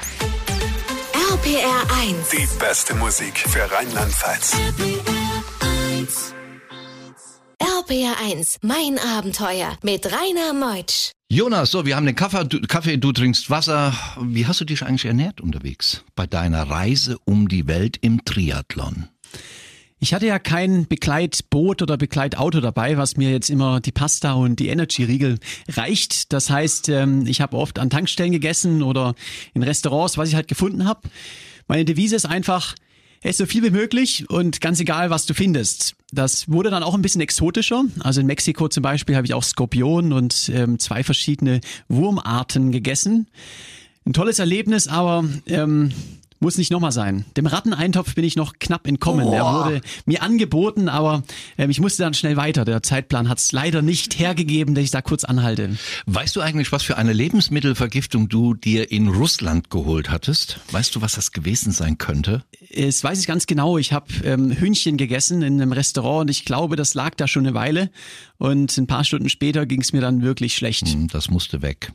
RPR1 1.32 2.30
Die 2.30 2.58
beste 2.60 2.94
Musik 2.94 3.36
für 3.36 3.68
Rheinland-Pfalz. 3.68 4.56
RPR1 7.60 8.58
Mein 8.62 9.00
Abenteuer 9.00 9.76
mit 9.82 10.06
Rainer 10.06 10.52
Meutsch. 10.52 11.10
Jonas, 11.30 11.72
so, 11.72 11.84
wir 11.84 11.96
haben 11.96 12.06
den 12.06 12.14
Kaffee 12.14 12.44
du, 12.44 12.60
Kaffee, 12.60 12.96
du 12.96 13.10
trinkst 13.12 13.50
Wasser. 13.50 13.92
Wie 14.20 14.46
hast 14.46 14.60
du 14.60 14.64
dich 14.64 14.84
eigentlich 14.84 15.04
ernährt 15.04 15.40
unterwegs 15.40 16.04
bei 16.14 16.26
deiner 16.28 16.70
Reise 16.70 17.18
um 17.24 17.48
die 17.48 17.66
Welt 17.66 17.98
im 18.00 18.24
Triathlon? 18.24 19.08
Ich 20.00 20.14
hatte 20.14 20.26
ja 20.26 20.38
kein 20.38 20.86
Begleitboot 20.86 21.82
oder 21.82 21.96
Begleitauto 21.96 22.60
dabei, 22.60 22.96
was 22.96 23.16
mir 23.16 23.30
jetzt 23.30 23.50
immer 23.50 23.80
die 23.80 23.90
Pasta 23.90 24.32
und 24.32 24.60
die 24.60 24.68
Energy-Riegel 24.68 25.38
reicht. 25.68 26.32
Das 26.32 26.50
heißt, 26.50 26.88
ähm, 26.88 27.26
ich 27.26 27.40
habe 27.40 27.56
oft 27.56 27.78
an 27.78 27.90
Tankstellen 27.90 28.32
gegessen 28.32 28.82
oder 28.82 29.14
in 29.54 29.62
Restaurants, 29.62 30.16
was 30.16 30.28
ich 30.28 30.36
halt 30.36 30.46
gefunden 30.46 30.84
habe. 30.84 31.08
Meine 31.66 31.84
Devise 31.84 32.14
ist 32.14 32.26
einfach, 32.26 32.76
ess 33.22 33.38
so 33.38 33.46
viel 33.46 33.64
wie 33.64 33.70
möglich 33.70 34.30
und 34.30 34.60
ganz 34.60 34.78
egal, 34.80 35.10
was 35.10 35.26
du 35.26 35.34
findest. 35.34 35.96
Das 36.12 36.48
wurde 36.48 36.70
dann 36.70 36.82
auch 36.82 36.94
ein 36.94 37.02
bisschen 37.02 37.20
exotischer. 37.20 37.84
Also 38.00 38.20
in 38.20 38.26
Mexiko 38.26 38.68
zum 38.68 38.82
Beispiel 38.82 39.16
habe 39.16 39.26
ich 39.26 39.34
auch 39.34 39.42
Skorpion 39.42 40.12
und 40.12 40.50
ähm, 40.54 40.78
zwei 40.78 41.02
verschiedene 41.02 41.60
Wurmarten 41.88 42.70
gegessen. 42.70 43.26
Ein 44.06 44.12
tolles 44.12 44.38
Erlebnis, 44.38 44.88
aber 44.88 45.24
ähm, 45.46 45.92
muss 46.40 46.58
nicht 46.58 46.70
nochmal 46.70 46.92
sein. 46.92 47.24
Dem 47.36 47.46
Ratteneintopf 47.46 48.14
bin 48.14 48.24
ich 48.24 48.36
noch 48.36 48.54
knapp 48.58 48.86
entkommen. 48.86 49.26
Oh. 49.26 49.32
Er 49.32 49.44
wurde 49.44 49.80
mir 50.06 50.22
angeboten, 50.22 50.88
aber 50.88 51.22
ähm, 51.56 51.70
ich 51.70 51.80
musste 51.80 52.02
dann 52.02 52.14
schnell 52.14 52.36
weiter. 52.36 52.64
Der 52.64 52.82
Zeitplan 52.82 53.28
hat 53.28 53.38
es 53.38 53.52
leider 53.52 53.82
nicht 53.82 54.18
hergegeben, 54.18 54.74
dass 54.74 54.84
ich 54.84 54.90
da 54.90 55.02
kurz 55.02 55.24
anhalte. 55.24 55.76
Weißt 56.06 56.36
du 56.36 56.40
eigentlich, 56.40 56.72
was 56.72 56.82
für 56.82 56.96
eine 56.96 57.12
Lebensmittelvergiftung 57.12 58.28
du 58.28 58.54
dir 58.54 58.90
in 58.90 59.08
Russland 59.08 59.70
geholt 59.70 60.10
hattest? 60.10 60.60
Weißt 60.70 60.94
du, 60.94 61.00
was 61.00 61.14
das 61.14 61.32
gewesen 61.32 61.72
sein 61.72 61.98
könnte? 61.98 62.44
Es 62.70 63.02
weiß 63.02 63.20
ich 63.20 63.26
ganz 63.26 63.46
genau. 63.46 63.78
Ich 63.78 63.92
habe 63.92 64.06
ähm, 64.24 64.52
Hühnchen 64.52 64.96
gegessen 64.96 65.42
in 65.42 65.60
einem 65.60 65.72
Restaurant 65.72 66.22
und 66.22 66.30
ich 66.30 66.44
glaube, 66.44 66.76
das 66.76 66.94
lag 66.94 67.14
da 67.16 67.26
schon 67.26 67.46
eine 67.46 67.54
Weile. 67.54 67.90
Und 68.36 68.76
ein 68.76 68.86
paar 68.86 69.04
Stunden 69.04 69.28
später 69.28 69.66
ging 69.66 69.80
es 69.80 69.92
mir 69.92 70.00
dann 70.00 70.22
wirklich 70.22 70.54
schlecht. 70.54 70.88
Hm, 70.88 71.08
das 71.08 71.30
musste 71.30 71.62
weg. 71.62 71.92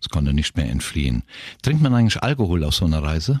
Das 0.00 0.08
konnte 0.08 0.32
nicht 0.32 0.56
mehr 0.56 0.68
entfliehen. 0.70 1.24
Trinkt 1.62 1.82
man 1.82 1.94
eigentlich 1.94 2.22
Alkohol 2.22 2.64
auf 2.64 2.74
so 2.74 2.84
einer 2.84 3.02
Reise? 3.02 3.40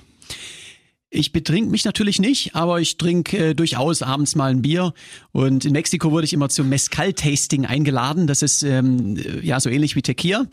Ich 1.12 1.32
betrink 1.32 1.70
mich 1.70 1.84
natürlich 1.84 2.20
nicht, 2.20 2.54
aber 2.54 2.80
ich 2.80 2.96
trinke 2.96 3.36
äh, 3.50 3.54
durchaus 3.54 4.00
abends 4.00 4.36
mal 4.36 4.52
ein 4.52 4.62
Bier. 4.62 4.94
Und 5.32 5.64
in 5.64 5.72
Mexiko 5.72 6.12
wurde 6.12 6.24
ich 6.24 6.32
immer 6.32 6.48
zum 6.48 6.68
Mezcal-Tasting 6.68 7.66
eingeladen. 7.66 8.28
Das 8.28 8.42
ist 8.42 8.62
ähm, 8.62 9.18
ja 9.42 9.58
so 9.58 9.70
ähnlich 9.70 9.96
wie 9.96 10.02
Tequila. 10.02 10.46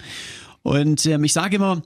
Und 0.64 1.06
ähm, 1.06 1.24
ich 1.24 1.34
sage 1.34 1.58
immer, 1.58 1.84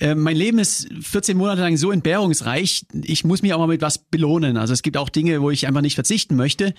äh, 0.00 0.14
mein 0.14 0.36
Leben 0.36 0.58
ist 0.58 0.88
14 1.00 1.36
Monate 1.36 1.62
lang 1.62 1.76
so 1.76 1.90
entbehrungsreich. 1.90 2.86
Ich 3.02 3.24
muss 3.24 3.42
mich 3.42 3.54
auch 3.54 3.58
mal 3.58 3.66
mit 3.66 3.82
was 3.82 3.98
belohnen. 3.98 4.56
Also 4.56 4.72
es 4.72 4.82
gibt 4.82 4.96
auch 4.96 5.08
Dinge, 5.08 5.40
wo 5.42 5.50
ich 5.50 5.66
einfach 5.66 5.82
nicht 5.82 5.94
verzichten 5.94 6.36
möchte. 6.36 6.74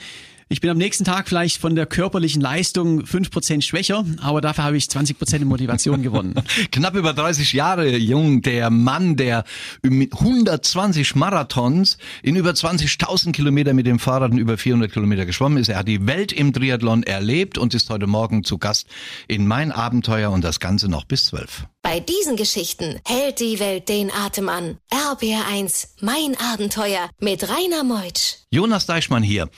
Ich 0.50 0.62
bin 0.62 0.70
am 0.70 0.78
nächsten 0.78 1.04
Tag 1.04 1.28
vielleicht 1.28 1.58
von 1.58 1.76
der 1.76 1.86
körperlichen 1.86 2.42
Leistung 2.42 3.06
fünf 3.06 3.32
Prozent 3.32 3.66
schwächer, 3.66 4.06
aber 4.22 4.40
dafür 4.40 4.64
habe 4.64 4.78
ich 4.78 4.90
20 4.90 5.18
Prozent 5.18 5.42
in 5.42 5.50
Motivation 5.50 6.02
gewonnen. 6.02 6.36
Knapp 6.72 6.96
über 6.96 7.12
30 7.12 7.52
Jahre 7.52 7.98
jung, 7.98 8.42
der 8.42 8.70
Mann, 8.70 9.18
der 9.18 9.44
mit 9.82 10.14
120 10.14 11.16
Marathons 11.16 11.98
in 12.24 12.38
über 12.38 12.52
20.000 12.52 13.34
Kilometer 13.34 13.74
mit 13.74 13.88
dem 13.88 14.00
Fahrrad 14.00 14.32
und 14.32 14.38
über 14.38 14.58
400 14.58 14.90
Kilometer 14.90 15.26
geschwommen 15.26 15.58
ist. 15.58 15.68
Er 15.68 15.80
hat 15.80 15.88
die 15.90 16.08
Welt 16.08 16.32
im 16.32 16.54
Triathlon 16.54 17.04
erlebt 17.04 17.58
und 17.58 17.74
ist 17.74 17.90
heute 17.90 18.08
Morgen 18.08 18.46
zu 18.46 18.58
Gast 18.58 18.88
in 19.28 19.48
Mein 19.48 19.74
Abenteuer 19.74 20.32
und 20.32 20.46
das 20.46 20.62
Ganze 20.62 20.88
noch 20.88 21.04
bis 21.04 21.26
12. 21.26 21.68
Bei 21.90 22.02
diesen 22.02 22.36
Geschichten 22.36 23.00
hält 23.06 23.40
die 23.40 23.62
Welt 23.62 23.88
den 23.88 24.12
Atem 24.12 24.50
an. 24.50 24.78
RBR1, 24.92 25.88
Mein 26.02 26.36
Abenteuer 26.38 27.10
mit 27.22 27.48
Rainer 27.48 27.86
Meutsch. 27.86 28.40
Jonas 28.52 28.88
Deichmann 28.88 29.24
hier. 29.24 29.50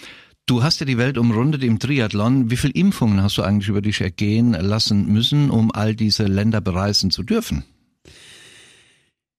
Du 0.46 0.62
hast 0.62 0.80
ja 0.80 0.86
die 0.86 1.00
Welt 1.00 1.18
umrundet 1.18 1.64
im 1.64 1.80
Triathlon. 1.80 2.52
Wie 2.52 2.58
viele 2.58 2.74
Impfungen 2.74 3.24
hast 3.24 3.40
du 3.40 3.42
eigentlich 3.42 3.68
über 3.68 3.82
dich 3.82 4.00
ergehen 4.00 4.52
lassen 4.52 5.08
müssen, 5.08 5.50
um 5.50 5.72
all 5.72 5.96
diese 5.96 6.26
Länder 6.26 6.62
bereisen 6.62 7.10
zu 7.10 7.24
dürfen? 7.24 7.64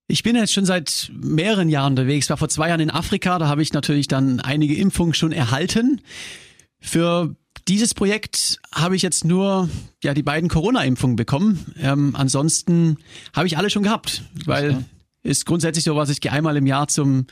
Ich 0.09 0.25
bin 0.25 0.35
jetzt 0.35 0.53
schon 0.53 0.67
seit 0.67 1.13
mehreren 1.15 1.69
Jahren 1.69 1.93
unterwegs. 1.93 2.29
War 2.29 2.39
vor 2.39 2.49
zwei 2.49 2.71
Jahren 2.71 2.81
in 2.81 2.91
Afrika. 2.91 3.39
Da 3.39 3.47
habe 3.47 3.63
ich 3.63 3.73
natürlich 3.73 4.09
dann 4.09 4.41
einige 4.41 4.75
Impfungen 4.75 5.15
schon 5.15 5.31
erhalten. 5.31 6.01
Für 6.81 7.37
dieses 7.71 7.95
Projekt 7.95 8.59
habe 8.75 8.97
ich 8.97 9.03
jetzt 9.03 9.25
nur 9.25 9.69
ja 10.03 10.13
die 10.13 10.25
beiden 10.25 10.51
Corona-Impfungen 10.51 11.15
bekommen. 11.15 11.73
Ähm, 11.81 12.17
ansonsten 12.17 12.99
habe 13.33 13.47
ich 13.47 13.57
alle 13.57 13.71
schon 13.71 13.85
gehabt, 13.85 14.25
weil 14.45 14.85
ist 15.23 15.47
grundsätzlich 15.47 15.85
so 15.85 15.95
was. 15.95 16.11
Ich 16.11 16.21
gehe 16.21 16.33
einmal 16.33 16.57
im 16.57 16.67
Jahr 16.67 16.89
zum 16.89 17.27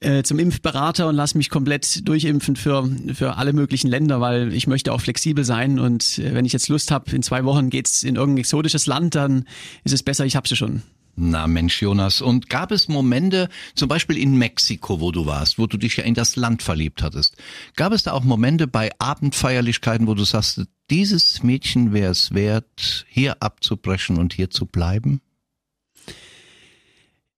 äh, 0.00 0.24
zum 0.24 0.40
Impfberater 0.40 1.06
und 1.06 1.14
lass 1.14 1.36
mich 1.36 1.50
komplett 1.50 2.06
durchimpfen 2.08 2.56
für, 2.56 2.90
für 3.14 3.36
alle 3.36 3.52
möglichen 3.52 3.88
Länder, 3.88 4.20
weil 4.20 4.52
ich 4.52 4.66
möchte 4.66 4.92
auch 4.92 5.00
flexibel 5.00 5.44
sein 5.44 5.78
und 5.78 6.18
äh, 6.18 6.34
wenn 6.34 6.44
ich 6.44 6.52
jetzt 6.52 6.68
Lust 6.68 6.90
habe, 6.90 7.14
in 7.14 7.22
zwei 7.22 7.44
Wochen 7.44 7.70
geht's 7.70 8.02
in 8.02 8.16
irgendein 8.16 8.40
exotisches 8.40 8.86
Land, 8.86 9.14
dann 9.14 9.44
ist 9.84 9.92
es 9.92 10.02
besser, 10.02 10.26
ich 10.26 10.34
habe 10.34 10.48
sie 10.48 10.56
schon. 10.56 10.82
Na 11.16 11.46
Mensch, 11.46 11.80
Jonas. 11.80 12.20
Und 12.20 12.50
gab 12.50 12.72
es 12.72 12.88
Momente, 12.88 13.48
zum 13.74 13.88
Beispiel 13.88 14.18
in 14.18 14.36
Mexiko, 14.36 15.00
wo 15.00 15.12
du 15.12 15.26
warst, 15.26 15.58
wo 15.58 15.66
du 15.66 15.76
dich 15.76 15.96
ja 15.96 16.04
in 16.04 16.14
das 16.14 16.36
Land 16.36 16.62
verliebt 16.62 17.02
hattest, 17.02 17.36
gab 17.76 17.92
es 17.92 18.02
da 18.02 18.12
auch 18.12 18.24
Momente 18.24 18.66
bei 18.66 18.90
Abendfeierlichkeiten, 18.98 20.06
wo 20.06 20.14
du 20.14 20.24
sagst, 20.24 20.62
dieses 20.90 21.42
Mädchen 21.42 21.92
wäre 21.92 22.10
es 22.10 22.34
wert, 22.34 23.06
hier 23.08 23.42
abzubrechen 23.42 24.18
und 24.18 24.34
hier 24.34 24.50
zu 24.50 24.66
bleiben? 24.66 25.20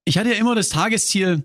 Ich 0.05 0.19
hatte 0.19 0.31
ja 0.31 0.37
immer 0.37 0.55
das 0.55 0.69
Tagesziel, 0.69 1.43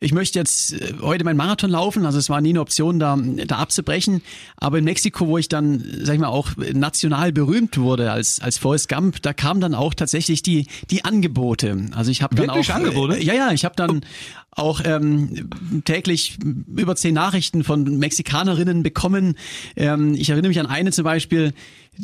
ich 0.00 0.12
möchte 0.12 0.38
jetzt 0.38 0.72
äh, 0.72 0.94
heute 1.02 1.24
meinen 1.24 1.36
Marathon 1.36 1.70
laufen, 1.70 2.06
also 2.06 2.18
es 2.18 2.30
war 2.30 2.40
nie 2.40 2.50
eine 2.50 2.60
Option, 2.60 2.98
da, 2.98 3.18
da 3.18 3.56
abzubrechen. 3.56 4.22
Aber 4.56 4.78
in 4.78 4.84
Mexiko, 4.84 5.26
wo 5.26 5.38
ich 5.38 5.48
dann, 5.48 5.84
sag 6.02 6.14
ich 6.14 6.20
mal, 6.20 6.28
auch 6.28 6.50
national 6.72 7.32
berühmt 7.32 7.78
wurde 7.78 8.12
als, 8.12 8.40
als 8.40 8.58
Forrest 8.58 8.88
Gump, 8.88 9.22
da 9.22 9.32
kamen 9.32 9.60
dann 9.60 9.74
auch 9.74 9.94
tatsächlich 9.94 10.42
die, 10.42 10.66
die 10.90 11.04
Angebote. 11.04 11.86
Also 11.94 12.10
ich 12.10 12.22
habe 12.22 12.36
dann 12.36 12.46
Wirklich 12.46 12.70
auch. 12.70 12.76
Angebote? 12.76 13.18
Äh, 13.18 13.24
ja, 13.24 13.34
ja, 13.34 13.52
ich 13.52 13.64
habe 13.64 13.74
dann 13.76 14.02
auch 14.50 14.80
ähm, 14.84 15.50
täglich 15.84 16.38
über 16.42 16.96
zehn 16.96 17.14
Nachrichten 17.14 17.64
von 17.64 17.98
Mexikanerinnen 17.98 18.82
bekommen. 18.82 19.36
Ähm, 19.76 20.14
ich 20.14 20.30
erinnere 20.30 20.48
mich 20.48 20.60
an 20.60 20.66
eine 20.66 20.90
zum 20.90 21.04
Beispiel, 21.04 21.52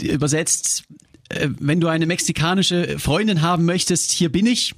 übersetzt, 0.01 0.85
wenn 1.59 1.81
du 1.81 1.89
eine 1.89 2.07
mexikanische 2.07 2.99
Freundin 2.99 3.43
haben 3.43 3.65
möchtest, 3.65 4.13
hier 4.13 4.31
bin 4.31 4.47
ich. 4.47 4.75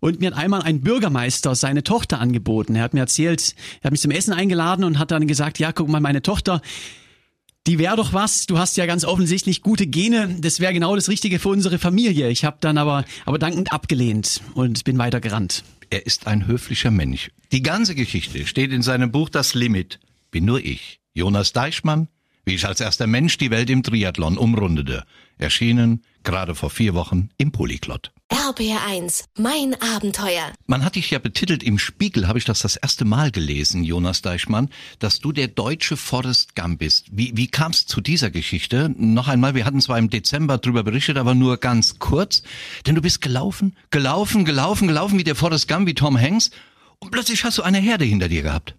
Und 0.00 0.20
mir 0.20 0.28
hat 0.28 0.38
einmal 0.38 0.62
ein 0.62 0.80
Bürgermeister 0.80 1.54
seine 1.54 1.84
Tochter 1.84 2.20
angeboten. 2.20 2.74
Er 2.74 2.82
hat 2.82 2.94
mir 2.94 3.00
erzählt, 3.00 3.54
er 3.80 3.84
hat 3.84 3.92
mich 3.92 4.00
zum 4.00 4.10
Essen 4.10 4.32
eingeladen 4.32 4.84
und 4.84 4.98
hat 4.98 5.10
dann 5.10 5.26
gesagt, 5.26 5.58
ja, 5.58 5.72
guck 5.72 5.88
mal, 5.88 6.00
meine 6.00 6.22
Tochter, 6.22 6.60
die 7.66 7.78
wäre 7.78 7.96
doch 7.96 8.12
was. 8.12 8.46
Du 8.46 8.58
hast 8.58 8.76
ja 8.76 8.86
ganz 8.86 9.04
offensichtlich 9.04 9.62
gute 9.62 9.86
Gene. 9.86 10.36
Das 10.40 10.58
wäre 10.58 10.72
genau 10.72 10.96
das 10.96 11.08
Richtige 11.08 11.38
für 11.38 11.50
unsere 11.50 11.78
Familie. 11.78 12.28
Ich 12.28 12.44
habe 12.44 12.56
dann 12.60 12.76
aber, 12.76 13.04
aber 13.24 13.38
dankend 13.38 13.72
abgelehnt 13.72 14.40
und 14.54 14.82
bin 14.84 14.98
weiter 14.98 15.20
gerannt. 15.20 15.62
Er 15.90 16.06
ist 16.06 16.26
ein 16.26 16.46
höflicher 16.46 16.90
Mensch. 16.90 17.30
Die 17.52 17.62
ganze 17.62 17.94
Geschichte 17.94 18.46
steht 18.46 18.72
in 18.72 18.82
seinem 18.82 19.12
Buch 19.12 19.28
Das 19.28 19.54
Limit. 19.54 20.00
Bin 20.30 20.44
nur 20.44 20.64
ich, 20.64 21.00
Jonas 21.12 21.52
Deichmann, 21.52 22.08
wie 22.44 22.54
ich 22.54 22.66
als 22.66 22.80
erster 22.80 23.06
Mensch 23.06 23.38
die 23.38 23.50
Welt 23.50 23.70
im 23.70 23.82
Triathlon 23.82 24.36
umrundete. 24.36 25.04
Erschienen 25.38 26.02
gerade 26.24 26.54
vor 26.54 26.70
vier 26.70 26.94
Wochen 26.94 27.30
im 27.36 27.52
Polyglot. 27.52 28.12
RBR1, 28.30 29.24
mein 29.36 29.74
Abenteuer. 29.80 30.52
Man 30.66 30.84
hat 30.84 30.94
dich 30.96 31.10
ja 31.10 31.18
betitelt, 31.18 31.62
im 31.62 31.78
Spiegel 31.78 32.28
habe 32.28 32.38
ich 32.38 32.44
das 32.44 32.60
das 32.60 32.76
erste 32.76 33.04
Mal 33.04 33.30
gelesen, 33.30 33.84
Jonas 33.84 34.22
Deichmann, 34.22 34.70
dass 34.98 35.20
du 35.20 35.32
der 35.32 35.48
deutsche 35.48 35.96
Forrest 35.96 36.56
Gump 36.56 36.78
bist. 36.78 37.06
Wie, 37.12 37.32
wie 37.36 37.48
kam 37.48 37.72
es 37.72 37.86
zu 37.86 38.00
dieser 38.00 38.30
Geschichte? 38.30 38.92
Noch 38.96 39.28
einmal, 39.28 39.54
wir 39.54 39.64
hatten 39.64 39.80
zwar 39.80 39.98
im 39.98 40.10
Dezember 40.10 40.58
drüber 40.58 40.82
berichtet, 40.82 41.18
aber 41.18 41.34
nur 41.34 41.58
ganz 41.58 41.98
kurz. 41.98 42.42
Denn 42.86 42.94
du 42.94 43.02
bist 43.02 43.20
gelaufen, 43.20 43.76
gelaufen, 43.90 44.44
gelaufen, 44.44 44.88
gelaufen 44.88 45.18
wie 45.18 45.24
der 45.24 45.34
Forrest 45.34 45.68
Gump, 45.68 45.86
wie 45.86 45.94
Tom 45.94 46.18
Hanks 46.18 46.50
und 46.98 47.10
plötzlich 47.10 47.44
hast 47.44 47.58
du 47.58 47.62
eine 47.62 47.78
Herde 47.78 48.04
hinter 48.04 48.28
dir 48.28 48.42
gehabt. 48.42 48.76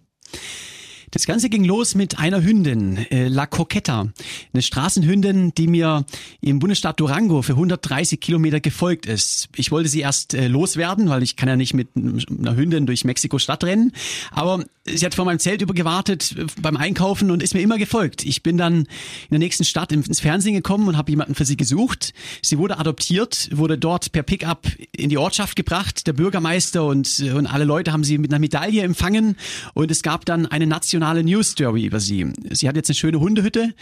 Das 1.10 1.26
Ganze 1.26 1.48
ging 1.48 1.64
los 1.64 1.94
mit 1.94 2.18
einer 2.18 2.42
Hündin, 2.42 2.96
äh, 3.10 3.28
La 3.28 3.46
Coqueta, 3.46 4.08
eine 4.52 4.62
Straßenhündin, 4.62 5.54
die 5.54 5.66
mir 5.66 6.04
im 6.40 6.58
Bundesstaat 6.58 7.00
Durango 7.00 7.42
für 7.42 7.52
130 7.52 8.20
Kilometer 8.20 8.60
gefolgt 8.60 9.06
ist. 9.06 9.48
Ich 9.56 9.70
wollte 9.70 9.88
sie 9.88 10.00
erst 10.00 10.34
äh, 10.34 10.48
loswerden, 10.48 11.08
weil 11.08 11.22
ich 11.22 11.36
kann 11.36 11.48
ja 11.48 11.56
nicht 11.56 11.74
mit 11.74 11.88
einer 11.96 12.56
Hündin 12.56 12.86
durch 12.86 13.04
Mexiko-Stadt 13.04 13.64
rennen, 13.64 13.92
aber 14.30 14.64
sie 14.86 15.06
hat 15.06 15.14
vor 15.14 15.24
meinem 15.24 15.38
Zelt 15.38 15.62
übergewartet 15.62 16.34
äh, 16.36 16.46
beim 16.60 16.76
Einkaufen 16.76 17.30
und 17.30 17.42
ist 17.42 17.54
mir 17.54 17.60
immer 17.60 17.78
gefolgt. 17.78 18.24
Ich 18.24 18.42
bin 18.42 18.56
dann 18.56 18.80
in 18.80 18.86
der 19.30 19.38
nächsten 19.38 19.64
Stadt 19.64 19.92
ins 19.92 20.20
Fernsehen 20.20 20.54
gekommen 20.54 20.88
und 20.88 20.96
habe 20.96 21.10
jemanden 21.10 21.34
für 21.34 21.44
sie 21.44 21.56
gesucht. 21.56 22.12
Sie 22.42 22.58
wurde 22.58 22.78
adoptiert, 22.78 23.48
wurde 23.52 23.78
dort 23.78 24.12
per 24.12 24.22
Pickup 24.22 24.66
in 24.92 25.08
die 25.08 25.18
Ortschaft 25.18 25.56
gebracht. 25.56 26.06
Der 26.06 26.12
Bürgermeister 26.12 26.84
und, 26.84 27.20
äh, 27.20 27.32
und 27.32 27.46
alle 27.46 27.64
Leute 27.64 27.92
haben 27.92 28.04
sie 28.04 28.18
mit 28.18 28.30
einer 28.30 28.38
Medaille 28.38 28.82
empfangen 28.82 29.36
und 29.72 29.90
es 29.90 30.02
gab 30.02 30.24
dann 30.24 30.46
eine 30.46 30.66
nationale 30.66 31.24
News 31.24 31.50
Story 31.50 31.84
über 31.86 32.00
sie. 32.00 32.26
Sie 32.50 32.68
hat 32.68 32.76
jetzt 32.76 32.90
eine 32.90 32.96
schöne 32.96 33.20
Hundehütte, 33.20 33.74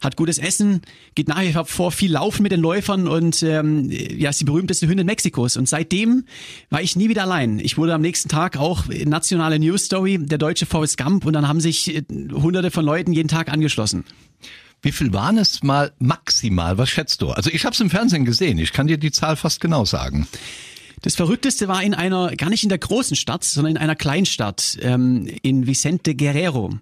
hat 0.00 0.16
gutes 0.16 0.38
Essen, 0.38 0.82
geht 1.14 1.28
nach 1.28 1.40
wie 1.40 1.52
vor 1.64 1.92
viel 1.92 2.12
laufen 2.12 2.42
mit 2.42 2.52
den 2.52 2.60
Läufern 2.60 3.08
und 3.08 3.42
ähm, 3.42 3.90
ja, 3.90 4.30
ist 4.30 4.40
die 4.40 4.44
berühmteste 4.44 4.88
Hündin 4.88 5.06
Mexikos. 5.06 5.56
Und 5.56 5.68
seitdem 5.68 6.24
war 6.70 6.80
ich 6.80 6.96
nie 6.96 7.08
wieder 7.08 7.22
allein. 7.22 7.58
Ich 7.58 7.76
wurde 7.76 7.94
am 7.94 8.00
nächsten 8.00 8.28
Tag 8.28 8.56
auch 8.56 8.84
nationale 9.04 9.58
News 9.58 9.84
Story, 9.84 10.18
der 10.18 10.38
deutsche 10.46 10.64
Forrest 10.64 10.96
Gump 10.96 11.26
und 11.26 11.32
dann 11.32 11.48
haben 11.48 11.60
sich 11.60 11.92
äh, 11.92 12.04
hunderte 12.32 12.70
von 12.70 12.84
Leuten 12.84 13.12
jeden 13.12 13.26
Tag 13.26 13.50
angeschlossen. 13.50 14.04
Wie 14.80 14.92
viel 14.92 15.12
waren 15.12 15.38
es 15.38 15.64
mal 15.64 15.92
maximal? 15.98 16.78
Was 16.78 16.88
schätzt 16.88 17.20
du? 17.20 17.30
Also 17.30 17.50
ich 17.50 17.64
habe 17.64 17.74
es 17.74 17.80
im 17.80 17.90
Fernsehen 17.90 18.24
gesehen. 18.24 18.58
Ich 18.58 18.72
kann 18.72 18.86
dir 18.86 18.96
die 18.96 19.10
Zahl 19.10 19.34
fast 19.34 19.60
genau 19.60 19.84
sagen. 19.84 20.28
Das 21.02 21.16
Verrückteste 21.16 21.66
war 21.66 21.82
in 21.82 21.94
einer, 21.94 22.36
gar 22.36 22.48
nicht 22.48 22.62
in 22.62 22.68
der 22.68 22.78
großen 22.78 23.16
Stadt, 23.16 23.42
sondern 23.42 23.72
in 23.72 23.78
einer 23.78 23.96
Kleinstadt, 23.96 24.78
ähm, 24.82 25.26
in 25.42 25.66
Vicente 25.66 26.14
Guerrero. 26.14 26.78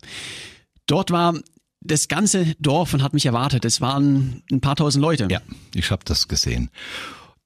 Dort 0.85 1.11
war 1.11 1.35
das 1.80 2.09
ganze 2.09 2.54
Dorf 2.59 2.92
und 2.92 3.02
hat 3.02 3.14
mich 3.14 3.25
erwartet. 3.25 3.64
Es 3.64 3.80
waren 3.80 4.42
ein 4.52 4.61
paar 4.61 4.76
tausend 4.76 5.00
Leute. 5.00 5.28
Ja, 5.30 5.40
ich 5.75 5.90
habe 5.90 6.04
das 6.04 6.28
gesehen. 6.28 6.68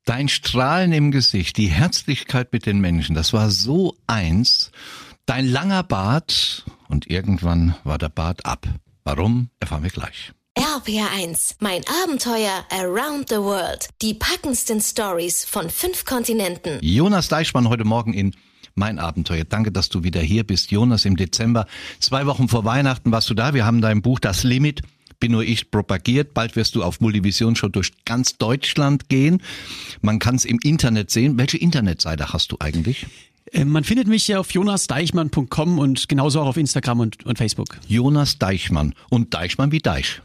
Dein 0.05 0.29
Strahlen 0.29 0.93
im 0.93 1.13
Gesicht, 1.13 1.59
die 1.59 1.69
Herzlichkeit 1.69 2.53
mit 2.53 2.67
den 2.67 2.81
Menschen, 2.81 3.15
das 3.15 3.33
war 3.33 3.51
so 3.51 3.95
eins. 4.09 4.73
Dein 5.29 5.47
langer 5.47 5.83
Bart 5.83 6.65
und 6.89 7.11
irgendwann 7.11 7.75
war 7.85 7.99
der 7.99 8.09
Bart 8.09 8.47
ab. 8.47 8.67
Warum, 9.05 9.51
erfahren 9.61 9.83
wir 9.83 9.91
gleich. 9.91 10.33
RPR1, 10.57 11.57
mein 11.61 11.83
Abenteuer 12.03 12.65
Around 12.71 13.29
the 13.29 13.37
World. 13.37 13.91
Die 14.01 14.15
packendsten 14.15 14.81
Stories 14.81 15.45
von 15.45 15.69
fünf 15.69 16.07
Kontinenten. 16.07 16.79
Jonas 16.81 17.29
Deichmann 17.29 17.69
heute 17.69 17.85
Morgen 17.85 18.15
in 18.15 18.35
mein 18.75 18.99
Abenteuer. 18.99 19.45
Danke, 19.45 19.71
dass 19.71 19.91
du 19.91 20.03
wieder 20.03 20.23
hier 20.23 20.45
bist. 20.45 20.71
Jonas, 20.71 21.05
im 21.05 21.19
Dezember, 21.19 21.67
zwei 22.01 22.25
Wochen 22.25 22.49
vor 22.49 22.65
Weihnachten 22.65 23.13
warst 23.13 23.29
du 23.29 23.35
da. 23.35 23.53
Wir 23.53 23.67
haben 23.67 23.83
dein 23.83 24.01
Buch 24.01 24.21
Das 24.21 24.45
Limit 24.45 24.81
bin 25.21 25.33
nur 25.33 25.43
ich 25.43 25.71
propagiert. 25.71 26.35
Bald 26.35 26.57
wirst 26.57 26.75
du 26.75 26.83
auf 26.83 27.01
Multivision 27.01 27.57
schon 27.57 27.73
durch 27.73 27.93
ganz 28.05 28.37
Deutschland 28.39 29.09
gehen. 29.09 29.43
Man 30.01 30.19
kann 30.19 30.37
es 30.37 30.45
im 30.45 30.59
Internet 30.63 31.11
sehen. 31.11 31.39
Welche 31.39 31.59
Internetseite 31.59 32.33
hast 32.33 32.53
du 32.53 32.57
eigentlich? 32.61 33.07
Äh, 33.53 33.65
man 33.65 33.85
findet 33.85 34.09
mich 34.09 34.29
ja 34.29 34.39
auf 34.39 34.53
jonasdeichmann.com 34.53 35.79
und 35.79 36.09
genauso 36.09 36.41
auch 36.41 36.47
auf 36.47 36.57
Instagram 36.57 37.01
und, 37.01 37.27
und 37.27 37.39
Facebook. 37.39 37.79
Jonas 37.87 38.39
Deichmann. 38.39 38.95
Und 39.11 39.35
Deichmann 39.35 39.73
wie 39.73 39.79
Deich. 39.79 40.21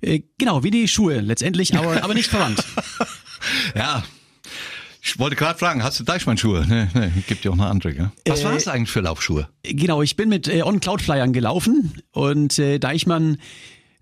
Äh, 0.00 0.22
genau, 0.38 0.62
wie 0.62 0.70
die 0.70 0.88
Schuhe 0.88 1.20
letztendlich, 1.20 1.76
aber, 1.76 2.02
aber 2.04 2.14
nicht 2.14 2.30
verwandt. 2.30 2.64
ja, 3.74 4.04
ich 5.06 5.18
wollte 5.18 5.36
gerade 5.36 5.58
fragen, 5.58 5.82
hast 5.82 6.00
du 6.00 6.04
Deichmann-Schuhe? 6.04 6.64
Nee, 6.66 6.86
nee, 6.94 7.10
gibt 7.28 7.44
ja 7.44 7.50
auch 7.50 7.56
noch 7.56 7.66
andere, 7.66 7.92
gell? 7.92 8.10
Was 8.26 8.40
äh, 8.40 8.44
war 8.44 8.54
es 8.54 8.66
eigentlich 8.66 8.90
für 8.90 9.00
Laufschuhe? 9.00 9.48
Genau, 9.62 10.00
ich 10.00 10.16
bin 10.16 10.30
mit 10.30 10.48
äh, 10.48 10.62
On-Cloud-Flyern 10.62 11.34
gelaufen 11.34 12.02
und 12.12 12.58
äh, 12.58 12.78
Deichmann 12.78 13.36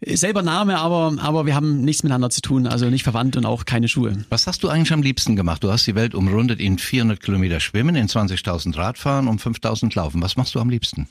selber 0.07 0.43
Name, 0.43 0.79
aber, 0.79 1.17
aber 1.21 1.47
wir 1.47 1.55
haben 1.55 1.83
nichts 1.83 2.03
miteinander 2.03 2.31
zu 2.31 2.41
tun, 2.41 2.67
also 2.67 2.89
nicht 2.91 3.05
verwandt 3.05 3.37
und 3.37 3.47
auch 3.47 3.65
keine 3.65 3.89
Schuhe. 3.89 4.25
Was 4.31 4.47
hast 4.47 4.63
du 4.63 4.69
eigentlich 4.69 4.93
am 4.93 5.03
liebsten 5.03 5.37
gemacht? 5.37 5.63
Du 5.63 5.71
hast 5.71 5.87
die 5.87 5.95
Welt 5.95 6.15
umrundet 6.15 6.61
in 6.61 6.79
400 6.79 7.21
Kilometer 7.21 7.61
Schwimmen, 7.61 7.95
in 7.95 8.09
20.000 8.09 8.77
Radfahren 8.77 9.29
und 9.29 9.41
5.000 9.41 9.95
Laufen. 9.95 10.23
Was 10.23 10.37
machst 10.37 10.55
du 10.55 10.61
am 10.61 10.71
liebsten? 10.71 11.09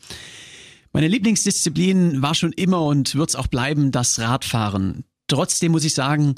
Meine 0.94 1.08
Lieblingsdisziplin 1.08 2.22
war 2.22 2.36
schon 2.36 2.52
immer 2.52 2.82
und 2.82 3.16
wird 3.16 3.30
es 3.30 3.36
auch 3.36 3.48
bleiben, 3.48 3.92
das 3.92 4.20
Radfahren. 4.20 5.06
Trotzdem 5.28 5.72
muss 5.72 5.86
ich 5.86 5.94
sagen, 5.94 6.36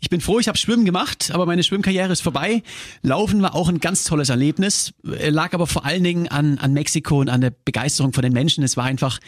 ich 0.00 0.10
bin 0.10 0.20
froh, 0.20 0.40
ich 0.40 0.48
habe 0.48 0.58
Schwimmen 0.58 0.84
gemacht, 0.84 1.30
aber 1.32 1.46
meine 1.46 1.62
Schwimmkarriere 1.62 2.12
ist 2.12 2.22
vorbei. 2.22 2.64
Laufen 3.02 3.40
war 3.40 3.54
auch 3.54 3.68
ein 3.68 3.78
ganz 3.78 4.02
tolles 4.02 4.30
Erlebnis, 4.30 4.92
äh, 5.06 5.30
lag 5.30 5.54
aber 5.54 5.68
vor 5.68 5.84
allen 5.84 6.02
Dingen 6.02 6.26
an, 6.26 6.58
an 6.58 6.72
Mexiko 6.72 7.20
und 7.20 7.28
an 7.28 7.40
der 7.40 7.52
Begeisterung 7.64 8.12
von 8.12 8.22
den 8.22 8.32
Menschen. 8.32 8.64
Es 8.64 8.76
war 8.76 8.84
einfach 8.84 9.20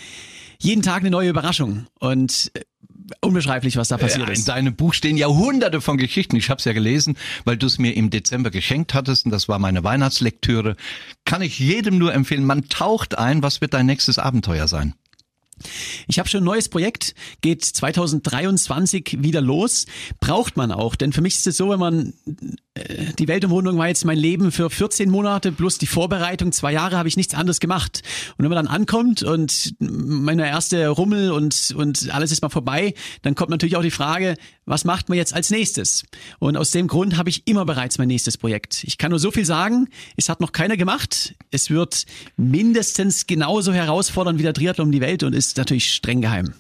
jeden 0.65 0.83
Tag 0.83 1.03
eine 1.03 1.11
neue 1.11 1.29
Überraschung 1.29 1.87
und 1.99 2.51
äh, 2.55 2.61
unbeschreiblich, 3.21 3.77
was 3.77 3.89
da 3.89 3.99
passiert 3.99 4.31
ist. 4.31 4.41
In 4.41 4.45
deinem 4.47 4.75
Buch 4.75 4.95
stehen 4.95 5.17
Jahrhunderte 5.17 5.81
von 5.81 5.99
Geschichten. 5.99 6.37
Ich 6.37 6.49
habe 6.49 6.59
es 6.59 6.65
ja 6.65 6.73
gelesen, 6.73 7.17
weil 7.45 7.57
du 7.57 7.67
es 7.67 7.79
mir 7.79 7.95
im 7.95 8.11
Dezember 8.11 8.51
geschenkt 8.51 8.95
hattest 8.95 9.27
und 9.27 9.31
das 9.31 9.49
war 9.49 9.59
meine 9.59 9.85
Weihnachtslektüre. 9.85 10.77
Kann 11.25 11.43
ich 11.43 11.59
jedem 11.59 11.99
nur 11.99 12.15
empfehlen. 12.15 12.45
Man 12.45 12.69
taucht 12.69 13.19
ein. 13.19 13.43
Was 13.43 13.61
wird 13.61 13.75
dein 13.75 13.87
nächstes 13.87 14.19
Abenteuer 14.19 14.67
sein? 14.67 14.95
Ich 16.09 16.19
habe 16.19 16.29
schon 16.29 16.43
ein 16.43 16.47
neues 16.47 16.69
Projekt, 16.69 17.15
geht 17.41 17.65
2023 17.65 19.19
wieder 19.21 19.41
los. 19.41 19.87
Braucht 20.21 20.57
man 20.57 20.73
auch, 20.73 20.97
denn 20.97 21.13
für 21.13 21.21
mich 21.21 21.37
ist 21.37 21.47
es 21.47 21.57
so, 21.57 21.71
wenn 21.71 21.79
man 21.79 22.15
die 23.21 23.29
Weltumrundung 23.29 23.79
war 23.79 23.87
jetzt 23.87 24.05
mein 24.05 24.19
Leben 24.19 24.51
für 24.51 24.69
14 24.69 25.09
Monate 25.09 25.53
plus 25.53 25.79
die 25.79 25.87
Vorbereitung. 25.87 26.51
Zwei 26.51 26.73
Jahre 26.73 26.97
habe 26.97 27.09
ich 27.09 27.17
nichts 27.17 27.33
anderes 27.33 27.61
gemacht. 27.61 28.03
Und 28.37 28.43
wenn 28.43 28.51
man 28.51 28.65
dann 28.65 28.75
ankommt 28.75 29.23
und 29.23 29.77
meine 29.79 30.49
erste 30.49 30.89
Rummel 30.89 31.31
und, 31.31 31.73
und 31.77 32.13
alles 32.13 32.33
ist 32.33 32.43
mal 32.43 32.49
vorbei, 32.49 32.95
dann 33.23 33.37
kommt 33.37 33.51
natürlich 33.51 33.77
auch 33.77 33.83
die 33.83 33.93
Frage, 33.93 34.35
was 34.65 34.85
macht 34.85 35.09
man 35.09 35.17
jetzt 35.17 35.35
als 35.35 35.51
nächstes? 35.51 36.03
Und 36.41 36.57
aus 36.57 36.73
dem 36.73 36.89
Grund 36.89 37.17
habe 37.17 37.29
ich 37.29 37.47
immer 37.47 37.65
bereits 37.65 37.99
mein 37.99 38.09
nächstes 38.09 38.39
Projekt. 38.39 38.83
Ich 38.83 38.99
kann 38.99 39.11
nur 39.11 39.21
so 39.21 39.31
viel 39.31 39.45
sagen, 39.45 39.89
es 40.17 40.29
hat 40.29 40.41
noch 40.41 40.51
keiner 40.51 40.77
gemacht. 40.77 41.37
Es 41.53 41.71
wird 41.71 42.07
mindestens 42.37 43.29
genauso 43.29 43.73
herausfordernd 43.73 44.41
wie 44.41 44.45
der 44.45 44.55
Triathlon 44.55 44.89
um 44.89 44.93
die 44.93 45.01
Welt 45.01 45.23
und 45.23 45.33
ist 45.33 45.57
natürlich 45.59 45.95
streng 45.95 46.23
geheim. 46.23 46.55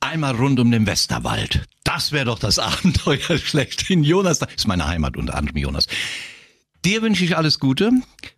Einmal 0.00 0.36
rund 0.36 0.60
um 0.60 0.70
den 0.70 0.86
Westerwald. 0.86 1.66
Das 1.84 2.12
wäre 2.12 2.26
doch 2.26 2.38
das 2.38 2.58
Abenteuer 2.60 3.38
schlechthin. 3.38 4.04
Jonas, 4.04 4.38
das 4.38 4.54
ist 4.54 4.68
meine 4.68 4.86
Heimat 4.86 5.16
unter 5.16 5.34
anderem, 5.34 5.56
Jonas. 5.58 5.86
Dir 6.84 7.02
wünsche 7.02 7.24
ich 7.24 7.36
alles 7.36 7.58
Gute. 7.58 7.90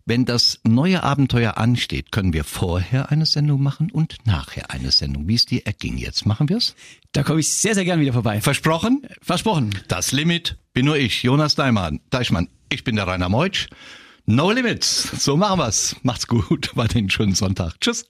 Wenn 0.05 0.25
das 0.25 0.59
neue 0.63 1.03
Abenteuer 1.03 1.57
ansteht, 1.57 2.11
können 2.11 2.33
wir 2.33 2.43
vorher 2.43 3.11
eine 3.11 3.27
Sendung 3.27 3.61
machen 3.61 3.91
und 3.91 4.17
nachher 4.25 4.71
eine 4.71 4.89
Sendung. 4.89 5.27
Wie 5.27 5.35
es 5.35 5.45
dir 5.45 5.67
erging 5.67 5.99
jetzt, 5.99 6.25
machen 6.25 6.49
wir's? 6.49 6.73
Da 7.11 7.21
komme 7.21 7.41
ich 7.41 7.53
sehr, 7.53 7.75
sehr 7.75 7.85
gern 7.85 7.99
wieder 7.99 8.13
vorbei. 8.13 8.41
Versprochen? 8.41 9.03
Versprochen. 9.21 9.69
Das 9.87 10.11
Limit 10.11 10.57
bin 10.73 10.85
nur 10.85 10.97
ich, 10.97 11.21
Jonas 11.21 11.53
Deichmann. 11.53 11.99
Deichmann. 12.09 12.49
Ich 12.69 12.83
bin 12.83 12.95
der 12.95 13.05
Rainer 13.05 13.29
Meutsch. 13.29 13.67
No 14.25 14.51
Limits. 14.51 15.23
So 15.23 15.37
machen 15.37 15.59
wir's. 15.59 15.95
Macht's 16.01 16.25
gut. 16.25 16.71
Den 16.95 17.09
schönen 17.11 17.35
Sonntag. 17.35 17.79
Tschüss. 17.81 18.09